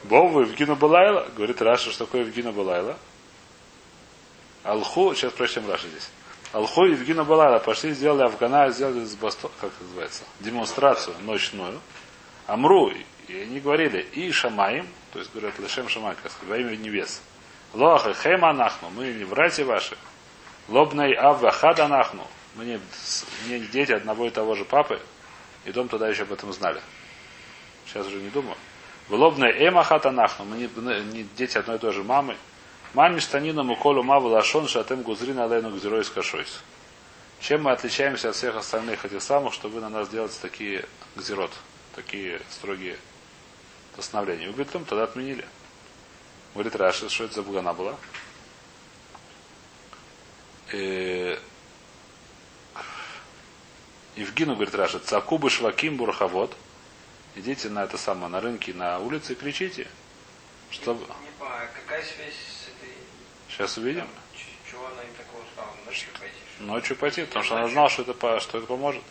בואו 0.05 0.29
והפגינו 0.29 0.75
בלילה, 0.75 1.27
говорит 1.35 1.61
Раши, 1.61 1.91
что 1.91 2.05
такое 2.05 2.23
והפגינו 2.23 2.53
בלילה. 2.53 2.97
הלכו, 4.63 5.13
сейчас 5.13 5.33
прочтем 5.33 5.69
Раши 5.69 5.87
здесь. 5.89 6.09
הלכו 6.53 6.85
והפגינו 6.85 7.23
בלילה 7.23 7.57
пошли, 7.57 7.93
сделали 7.93 8.23
הפגנה, 8.23 8.69
сделали 8.69 9.03
как 9.59 9.71
называется, 9.81 10.23
демонстрацию 10.39 11.15
ночную. 11.21 11.81
אמרו, 12.45 12.91
и 13.27 13.39
они 13.39 13.59
говорили, 13.59 14.01
אי 14.13 14.31
שמים, 14.31 14.87
то 15.11 15.19
есть 15.19 15.31
говорят, 15.31 15.57
לשם 15.59 15.89
שמים, 15.89 16.15
как 16.21 16.31
во 16.43 16.57
имя 16.57 16.75
небес. 16.75 17.21
Лоха 17.73 18.13
Хема 18.13 18.53
Нахну, 18.53 18.89
мы 18.91 19.07
не 19.13 19.25
братья 19.25 19.65
ваши. 19.65 19.97
Лобней 20.67 21.13
Авва 21.15 21.51
Хада 21.51 21.87
Нахну, 21.87 22.27
мы 22.55 22.65
не, 22.65 22.79
не 23.47 23.59
дети 23.59 23.91
одного 23.91 24.27
и 24.27 24.29
того 24.29 24.55
же 24.55 24.65
папы, 24.65 24.99
и 25.65 25.71
дом 25.71 25.87
тогда 25.87 26.07
еще 26.07 26.23
об 26.23 26.33
этом 26.33 26.53
знали. 26.53 26.81
Сейчас 27.85 28.07
уже 28.07 28.17
не 28.17 28.29
думаю. 28.29 28.55
В 29.09 29.13
лобной 29.15 29.51
Эма 29.51 29.83
Хата 29.83 30.11
Нахну, 30.11 30.45
мы 30.45 30.57
не, 30.57 30.69
не 31.11 31.23
дети 31.35 31.57
одной 31.57 31.75
и 31.77 31.79
той 31.79 31.93
же 31.93 32.03
мамы. 32.03 32.37
Мами 32.93 33.19
штанина 33.19 33.63
муколу 33.63 34.03
маву 34.03 34.29
лашон 34.29 34.67
шатем 34.67 35.01
гузрин 35.01 35.39
алейну 35.39 35.75
гзерой 35.75 36.03
кашойс. 36.05 36.61
Чем 37.39 37.63
мы 37.63 37.71
отличаемся 37.71 38.29
от 38.29 38.35
всех 38.35 38.55
остальных 38.55 39.03
этих 39.03 39.21
самых, 39.21 39.53
что 39.53 39.67
вы 39.67 39.81
на 39.81 39.89
нас 39.89 40.07
делаете 40.09 40.35
такие 40.41 40.85
гзерот, 41.15 41.51
такие 41.95 42.39
строгие 42.49 42.97
постановления. 43.95 44.47
Вы 44.47 44.53
говорит, 44.53 44.87
тогда 44.87 45.03
отменили. 45.03 45.47
Говорит 46.53 46.75
Раши, 46.75 47.09
что 47.09 47.23
это 47.25 47.35
за 47.35 47.43
бугана 47.43 47.73
была? 47.73 47.95
И 50.71 51.39
Евгину, 54.15 54.55
говорит 54.55 54.75
Раша, 54.75 54.99
цакубы 54.99 55.49
шваким 55.49 55.97
бурховод. 55.97 56.55
Идите 57.35 57.69
на 57.69 57.83
это 57.83 57.97
самое, 57.97 58.27
на 58.27 58.39
рынке, 58.39 58.73
на 58.73 58.99
улице 58.99 59.33
и 59.33 59.35
кричите. 59.35 59.87
Чтобы... 60.69 61.01
Не 61.01 61.31
понимаю, 61.39 61.69
какая 61.73 62.03
связь 62.03 62.33
с 62.33 62.67
этой... 62.67 62.93
Сейчас 63.49 63.77
увидим. 63.77 64.07
Чего 64.69 64.85
она 64.87 65.01
им 65.01 65.13
такого 65.15 65.43
сказала? 65.51 65.75
Ночью 65.85 66.09
пойти? 66.19 66.35
Ночью 66.59 66.95
пойти, 66.95 67.25
потому 67.25 67.45
что 67.45 67.57
она 67.57 67.67
знала, 67.69 67.89
что 67.89 68.03
это, 68.03 68.39
что 68.39 68.57
это 68.57 68.67
поможет. 68.67 69.03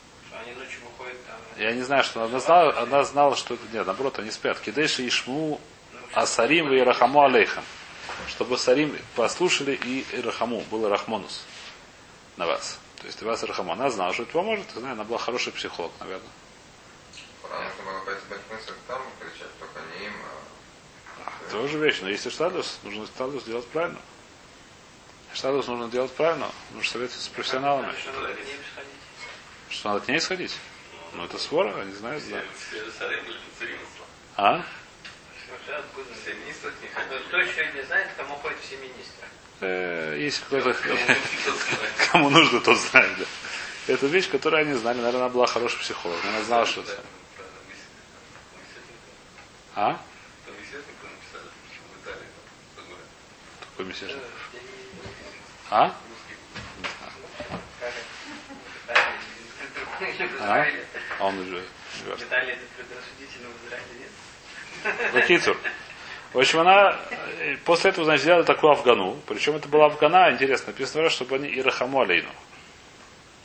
Они 0.42 0.54
ночью 0.54 0.80
выходят 0.84 1.18
там... 1.26 1.36
Я 1.56 1.72
не 1.72 1.82
знаю, 1.82 2.04
что 2.04 2.22
она 2.24 2.40
знала, 2.40 2.78
она 2.80 3.04
знала, 3.04 3.36
что 3.36 3.54
это 3.54 3.64
нет, 3.72 3.86
наоборот, 3.86 4.18
они 4.18 4.30
спят. 4.30 4.58
Кидеши 4.60 5.06
Ишму 5.06 5.60
Асарим 6.12 6.72
и 6.72 6.80
Рахаму 6.80 7.22
Алейхам. 7.22 7.64
Чтобы 8.28 8.58
Сарим 8.58 8.96
послушали 9.16 9.72
и 9.72 10.20
Рахаму, 10.20 10.60
был 10.70 10.88
Рахмонус 10.88 11.44
на 12.36 12.46
вас. 12.46 12.78
То 13.00 13.06
есть 13.06 13.20
и 13.22 13.24
вас 13.24 13.42
и 13.42 13.46
Рахаму. 13.46 13.72
Она 13.72 13.90
знала, 13.90 14.12
что 14.12 14.22
это 14.22 14.32
поможет, 14.32 14.66
и 14.76 14.78
знаю, 14.78 14.94
она 14.94 15.04
была 15.04 15.18
хороший 15.18 15.52
психолог, 15.52 15.92
наверное. 16.00 16.28
Потому 17.42 17.70
что 17.70 17.82
могла 17.82 18.00
пойти 18.00 18.22
в 18.26 18.88
там 18.88 19.02
кричать, 19.18 19.58
только 19.58 19.80
не 19.98 20.06
им, 20.06 20.12
а 21.24 21.50
Тоже 21.50 21.78
вещь, 21.78 21.98
но 22.00 22.08
если 22.08 22.30
штадус, 22.30 22.78
нужно 22.82 23.06
штадус 23.06 23.44
делать 23.44 23.66
правильно. 23.68 23.98
Штадус 25.34 25.66
нужно 25.66 25.88
делать 25.88 26.12
правильно, 26.12 26.48
нужно 26.72 26.90
советоваться 26.90 27.24
с 27.24 27.28
профессионалами. 27.28 27.92
Что 29.72 29.88
надо 29.88 30.00
к 30.04 30.08
ним 30.08 30.20
сходить? 30.20 30.50
Что 30.50 30.58
надо 30.58 30.58
к 30.58 30.58
ней 30.58 30.58
сходить? 30.58 30.58
Ну 31.14 31.24
это 31.24 31.38
свора, 31.38 31.80
они 31.80 31.92
знают, 31.92 32.22
да. 32.30 32.42
А? 34.36 34.56
Ну, 34.56 34.64
Кто 37.28 37.38
еще 37.38 37.72
не 37.74 37.82
знает, 37.82 38.08
кому 38.16 38.34
ходят 38.36 38.58
все 38.60 38.76
министры? 38.76 39.26
Э, 39.60 40.16
Если 40.18 40.42
кто-то 40.44 40.74
кому 42.10 42.30
нужно, 42.30 42.60
тот 42.60 42.78
знает, 42.78 43.18
да. 43.18 43.24
Это 43.88 44.06
вещь, 44.06 44.30
которую 44.30 44.62
они 44.62 44.74
знали. 44.74 44.98
Наверное, 44.98 45.22
она 45.22 45.28
была 45.28 45.46
хороший 45.46 45.78
психолог. 45.80 46.18
Она 46.24 46.42
знала, 46.42 46.66
что 46.66 46.82
это. 46.82 47.02
А? 49.74 50.00
Такой 53.60 53.86
месяц. 53.86 54.02
Э, 54.02 54.14
не 54.14 54.20
А? 55.70 55.94
А? 60.40 60.66
А 61.18 61.26
он 61.26 61.38
уже 61.40 61.62
живет. 61.98 62.18
В 62.18 62.22
Италии 62.22 62.52
это 62.52 62.60
предрассудительно, 62.76 63.48
в 63.48 63.66
Израиле 63.66 63.86
нет. 64.00 65.14
Лакицур. 65.14 65.56
В 66.32 66.38
общем, 66.38 66.60
она 66.60 66.98
э, 67.40 67.56
после 67.64 67.90
этого, 67.90 68.04
значит, 68.04 68.22
сделала 68.22 68.44
такую 68.44 68.72
Афгану. 68.72 69.20
Причем 69.26 69.56
это 69.56 69.68
была 69.68 69.86
Афгана, 69.86 70.30
интересно, 70.32 70.68
написано, 70.68 71.10
чтобы 71.10 71.36
они 71.36 71.48
Ирахаму 71.48 72.00
алейну. 72.00 72.30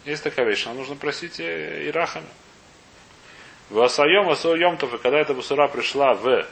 Есть 0.05 0.23
такая 0.23 0.45
вещь, 0.45 0.65
нам 0.65 0.77
нужно 0.77 0.95
просить 0.95 1.39
э, 1.39 1.87
Ирахами. 1.89 2.27
В 3.69 3.81
Асайом, 3.81 4.29
Асо 4.29 4.55
Йомтов, 4.55 4.93
и 4.93 4.97
когда 4.97 5.19
эта 5.19 5.33
Бусура 5.33 5.67
пришла 5.67 6.13
в 6.13 6.47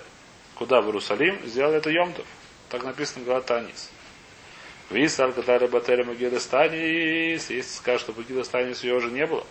куда? 0.56 0.82
В 0.82 0.88
Иерусалим, 0.88 1.40
сделали 1.46 1.78
это 1.78 1.90
Йомтов. 1.90 2.26
Так 2.70 2.84
написано 2.84 3.24
в 3.24 3.28
Галатанис. 3.28 3.92
Висар, 4.90 5.32
когда 5.32 5.58
Рабатери 5.58 6.04
Магида 6.04 6.40
Станис, 6.40 7.50
если 7.50 7.62
скажут, 7.62 8.02
что 8.02 8.14
Магида 8.14 8.44
Станис 8.44 8.84
ее 8.84 8.96
уже 8.96 9.10
не 9.10 9.26
было. 9.26 9.46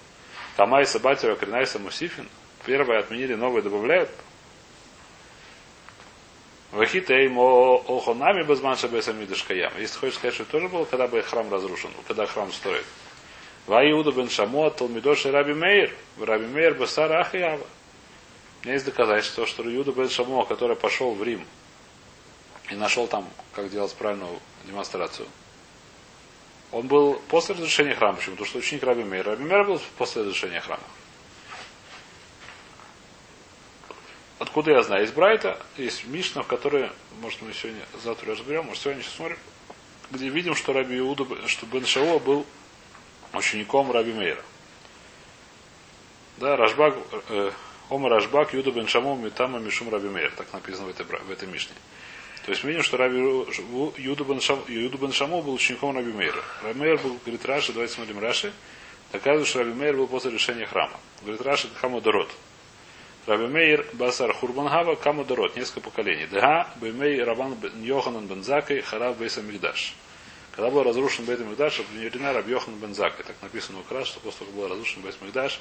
Камай 0.57 0.87
Сабатева, 0.87 1.37
Кринайса 1.37 1.79
Мусифин. 1.79 2.29
Первое 2.65 3.01
отменили, 3.01 3.35
новое 3.35 3.63
добавляют. 3.63 4.11
Вахитейм 6.71 7.39
охонами 7.39 8.43
безман 8.43 8.77
шабесамидышкаям. 8.77 9.73
Если 9.79 9.99
хочешь 9.99 10.17
сказать, 10.17 10.35
что 10.35 10.43
это 10.43 10.53
тоже 10.53 10.69
было, 10.69 10.85
когда 10.85 11.07
бы 11.07 11.23
храм 11.23 11.51
разрушен, 11.53 11.91
когда 12.09 12.27
храм 12.27 12.53
строит. 12.53 12.85
Ваиуда 13.67 14.13
бен 14.13 14.29
Шамот, 14.29 14.77
Талмидош 14.77 15.27
и 15.27 15.31
Раби 15.31 15.55
Мейр. 15.55 15.93
Раби 16.21 16.47
Мейр 16.47 16.75
Басар 16.75 17.13
Ахиява. 17.13 17.65
У 18.63 18.65
меня 18.65 18.75
есть 18.75 18.87
доказательство, 18.87 19.47
что 19.47 19.63
Иуда 19.63 19.93
бен 19.93 20.09
Шамо, 20.09 20.45
который 20.47 20.75
пошел 20.75 21.15
в 21.15 21.23
Рим 21.23 21.47
и 22.71 22.75
нашел 22.75 23.07
там, 23.07 23.29
как 23.55 23.71
делать 23.71 23.95
правильную 23.95 24.39
демонстрацию, 24.65 25.27
он 26.73 26.87
был 26.87 27.21
после 27.29 27.55
разрушения 27.55 27.95
храма. 27.95 28.17
Почему? 28.17 28.37
Потому 28.37 28.49
что 28.49 28.59
ученик 28.59 28.83
Раби 28.83 29.05
Мейр. 29.05 29.27
Раби 29.27 29.45
Мейр 29.45 29.65
был 29.65 29.81
после 29.97 30.23
разрушения 30.23 30.61
храма. 30.61 30.83
Откуда 34.39 34.73
я 34.73 34.83
знаю? 34.83 35.05
Из 35.05 35.13
Брайта, 35.13 35.59
есть 35.77 36.07
Мишна, 36.07 36.43
в 36.43 36.47
которой, 36.47 36.91
может, 37.21 37.41
мы 37.43 37.53
сегодня, 37.53 37.83
завтра 38.03 38.33
разберем, 38.33 38.67
может, 38.67 38.83
сегодня 38.83 39.03
сейчас 39.03 39.15
смотрим, 39.15 39.39
где 40.11 40.29
видим, 40.29 40.55
что 40.55 40.73
Раби 40.73 40.99
Иуда, 40.99 41.25
что 41.47 41.67
Бен 41.67 41.87
Шауа 41.87 42.19
был 42.19 42.45
учеником 43.33 43.93
Раби 43.93 44.13
Мейра. 44.13 44.43
Да, 46.39 46.57
Рашбак, 46.57 46.97
э, 47.29 47.53
Ома 47.91 48.09
Рашбак, 48.09 48.55
Юда 48.55 48.73
Бен 48.73 48.89
Шаму, 48.89 49.15
Митама 49.17 49.61
Мишум 49.61 49.91
Раби 49.91 50.09
Мейр. 50.09 50.33
Так 50.37 50.53
написано 50.53 50.87
в 50.87 50.91
этой, 50.91 51.05
в 51.07 51.31
этой 51.31 51.47
Мишне. 51.47 51.75
То 52.45 52.51
есть 52.51 52.63
мы 52.63 52.71
видим, 52.71 52.83
что 52.83 52.99
Раби 52.99 53.19
Юда 53.97 54.25
Бен, 54.25 54.41
Шам, 54.41 55.31
был 55.31 55.55
учеником 55.55 55.97
Раби 55.97 56.13
Мейра. 56.13 56.43
Раби 56.63 56.79
Мейр 56.79 56.99
был, 56.99 57.19
говорит 57.25 57.45
Раши, 57.47 57.73
давайте 57.73 57.95
смотрим 57.95 58.19
Раши, 58.19 58.53
доказывает, 59.13 59.49
что 59.49 59.61
Раби 59.61 59.73
Мейр 59.73 59.97
был 59.97 60.07
после 60.07 60.31
решения 60.31 60.67
храма. 60.67 61.01
Говорит 61.23 61.41
Раши, 61.41 61.69
Хамудород. 61.81 62.29
Раби 63.27 63.47
Мейр 63.47 63.87
Басар 63.95 64.35
Хурбангава 64.35 64.97
Камудород, 64.97 65.57
несколько 65.57 65.81
поколений. 65.81 66.27
Дега 66.27 66.69
Бемей 66.83 67.23
Рабан 67.23 67.57
Йоханан 67.81 68.27
Бензакой 68.27 68.83
Харав 68.83 69.17
Бейса 69.17 69.41
Мигдаш. 69.41 69.95
Когда 70.53 70.71
был 70.71 70.83
разрушен 70.83 71.25
Бейт 71.25 71.41
Мигдаш, 71.41 71.81
обвинена 71.81 72.35
Раб 72.35 72.47
Йохан 72.47 72.75
Бензакой. 72.75 73.25
Так 73.25 73.37
написано 73.41 73.81
у 73.81 73.83
Краш, 73.85 74.09
что 74.09 74.21
после 74.21 74.41
того, 74.41 74.51
как 74.51 74.61
был 74.61 74.69
разрушен 74.69 75.01
Бейт 75.01 75.17
Мигдаш, 75.23 75.61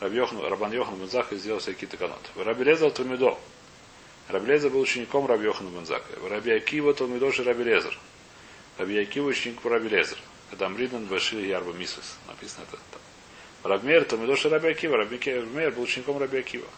Рабан 0.00 0.72
Йохан 0.72 0.96
Бензакой 0.96 1.38
сделал 1.38 1.60
всякие 1.60 1.86
таканот. 1.86 2.20
Раби 2.34 2.64
Лезер 2.64 2.90
Талмидо. 2.90 3.38
Раби 4.28 4.46
Лезер 4.46 4.70
был 4.70 4.80
учеником 4.80 5.26
Раби 5.26 5.44
Йохана 5.44 5.70
Бензакой. 5.70 6.28
Раби 6.28 6.52
Акива 6.52 6.92
Талмидош 6.92 7.40
и 7.40 7.42
Раби 7.42 7.64
Лезер. 7.64 7.98
Раби 8.76 8.98
Акива 8.98 9.28
ученик 9.28 9.64
Раби 9.64 9.88
Лезер. 9.88 10.18
Когда 10.50 10.66
Амридан 10.66 11.06
Башир 11.06 11.40
Ярба 11.40 11.72
Мисус. 11.72 12.16
Написано 12.26 12.64
это 12.64 12.78
там. 12.92 13.00
Рабмер 13.70 14.04
Талмидош 14.04 14.44
и 14.44 14.48
Раби 14.48 14.68
Акива. 14.68 14.98
Раби 14.98 15.18
Мер 15.54 15.72
был 15.72 15.82
учеником 15.82 16.18
Раби 16.18 16.38
Акива. 16.38 16.68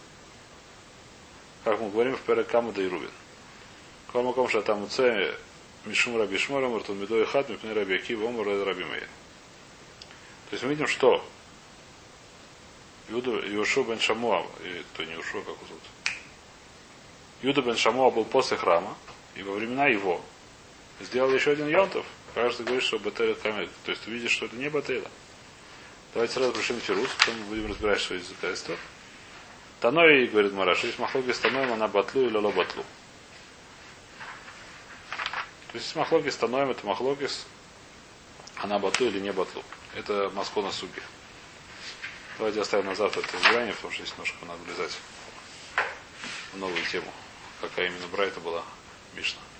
Как 1.65 1.79
мы 1.79 1.89
говорим 1.89 2.15
в 2.15 2.21
Перекаму 2.21 2.71
да 2.71 2.81
и 2.81 2.87
Рубин. 2.87 3.11
Кому 4.11 4.47
что 4.47 4.61
там 4.61 4.83
уце 4.83 5.35
Мишум 5.85 6.17
Раби 6.17 6.37
Шмором, 6.37 6.77
Ртулмидо 6.77 7.21
и 7.21 7.25
Хат, 7.25 7.49
Мипне 7.49 7.73
Раби 7.73 7.95
Акива, 7.95 8.29
Омар 8.29 8.47
Раби 8.47 8.83
Мейр. 8.83 9.07
То 10.49 10.53
есть 10.53 10.63
мы 10.63 10.69
видим, 10.69 10.87
что 10.87 11.25
Юда 13.09 13.31
Иошуа 13.31 13.83
бен 13.83 13.99
Шамуа, 13.99 14.45
и 14.63 14.83
то 14.95 15.03
не 15.03 15.13
Иошуа, 15.13 15.41
как 15.41 15.55
его 15.55 15.67
зовут. 15.67 15.81
Юда 17.41 17.61
бен 17.61 17.75
Шамуа 17.75 18.11
был 18.11 18.25
после 18.25 18.57
храма, 18.57 18.95
и 19.35 19.43
во 19.43 19.53
времена 19.53 19.87
его 19.87 20.21
сделал 20.99 21.33
еще 21.33 21.51
один 21.51 21.67
Йонтов. 21.67 22.05
Каждый 22.35 22.65
говорит, 22.65 22.83
что 22.83 22.99
Батейла 22.99 23.33
Камель. 23.33 23.69
То 23.83 23.91
есть 23.91 24.03
ты 24.03 24.11
видишь, 24.11 24.31
что 24.31 24.45
это 24.45 24.55
не 24.55 24.69
Батейла. 24.69 25.09
Давайте 26.13 26.33
сразу 26.33 26.51
пришли 26.53 26.75
на 26.75 26.81
Тирус, 26.81 27.09
потом 27.17 27.35
будем 27.45 27.67
разбирать, 27.67 27.99
что 27.99 28.15
из 28.15 28.27
доказательства. 28.27 28.77
Таной, 29.79 30.27
говорит 30.27 30.53
Мараш, 30.53 30.83
есть 30.83 30.99
махлоги 30.99 31.31
с 31.31 31.39
Таноем, 31.39 31.73
она 31.73 31.87
батлу 31.87 32.21
или 32.21 32.37
ло 32.37 32.51
батлу. 32.51 32.83
То 35.71 35.77
есть 35.77 35.95
махлоги 35.95 36.29
с 36.29 36.35
Таноем, 36.35 36.69
это 36.69 36.85
махлогис, 36.85 37.47
она 38.57 38.77
батлу 38.77 39.07
или 39.07 39.19
не 39.19 39.31
батлу. 39.31 39.63
Это 39.95 40.29
Маскона 40.35 40.71
Суги. 40.71 41.01
Давайте 42.37 42.61
оставим 42.61 42.85
на 42.85 42.95
завтра 42.95 43.21
это 43.21 43.37
избрание, 43.37 43.73
потому 43.73 43.93
что 43.93 44.03
здесь 44.03 44.13
немножко 44.13 44.45
надо 44.45 44.61
влезать 44.63 44.97
в 46.53 46.57
новую 46.57 46.85
тему. 46.85 47.11
Какая 47.61 47.87
именно 47.87 48.07
Брайта 48.07 48.39
была 48.39 48.63
Мишна. 49.15 49.50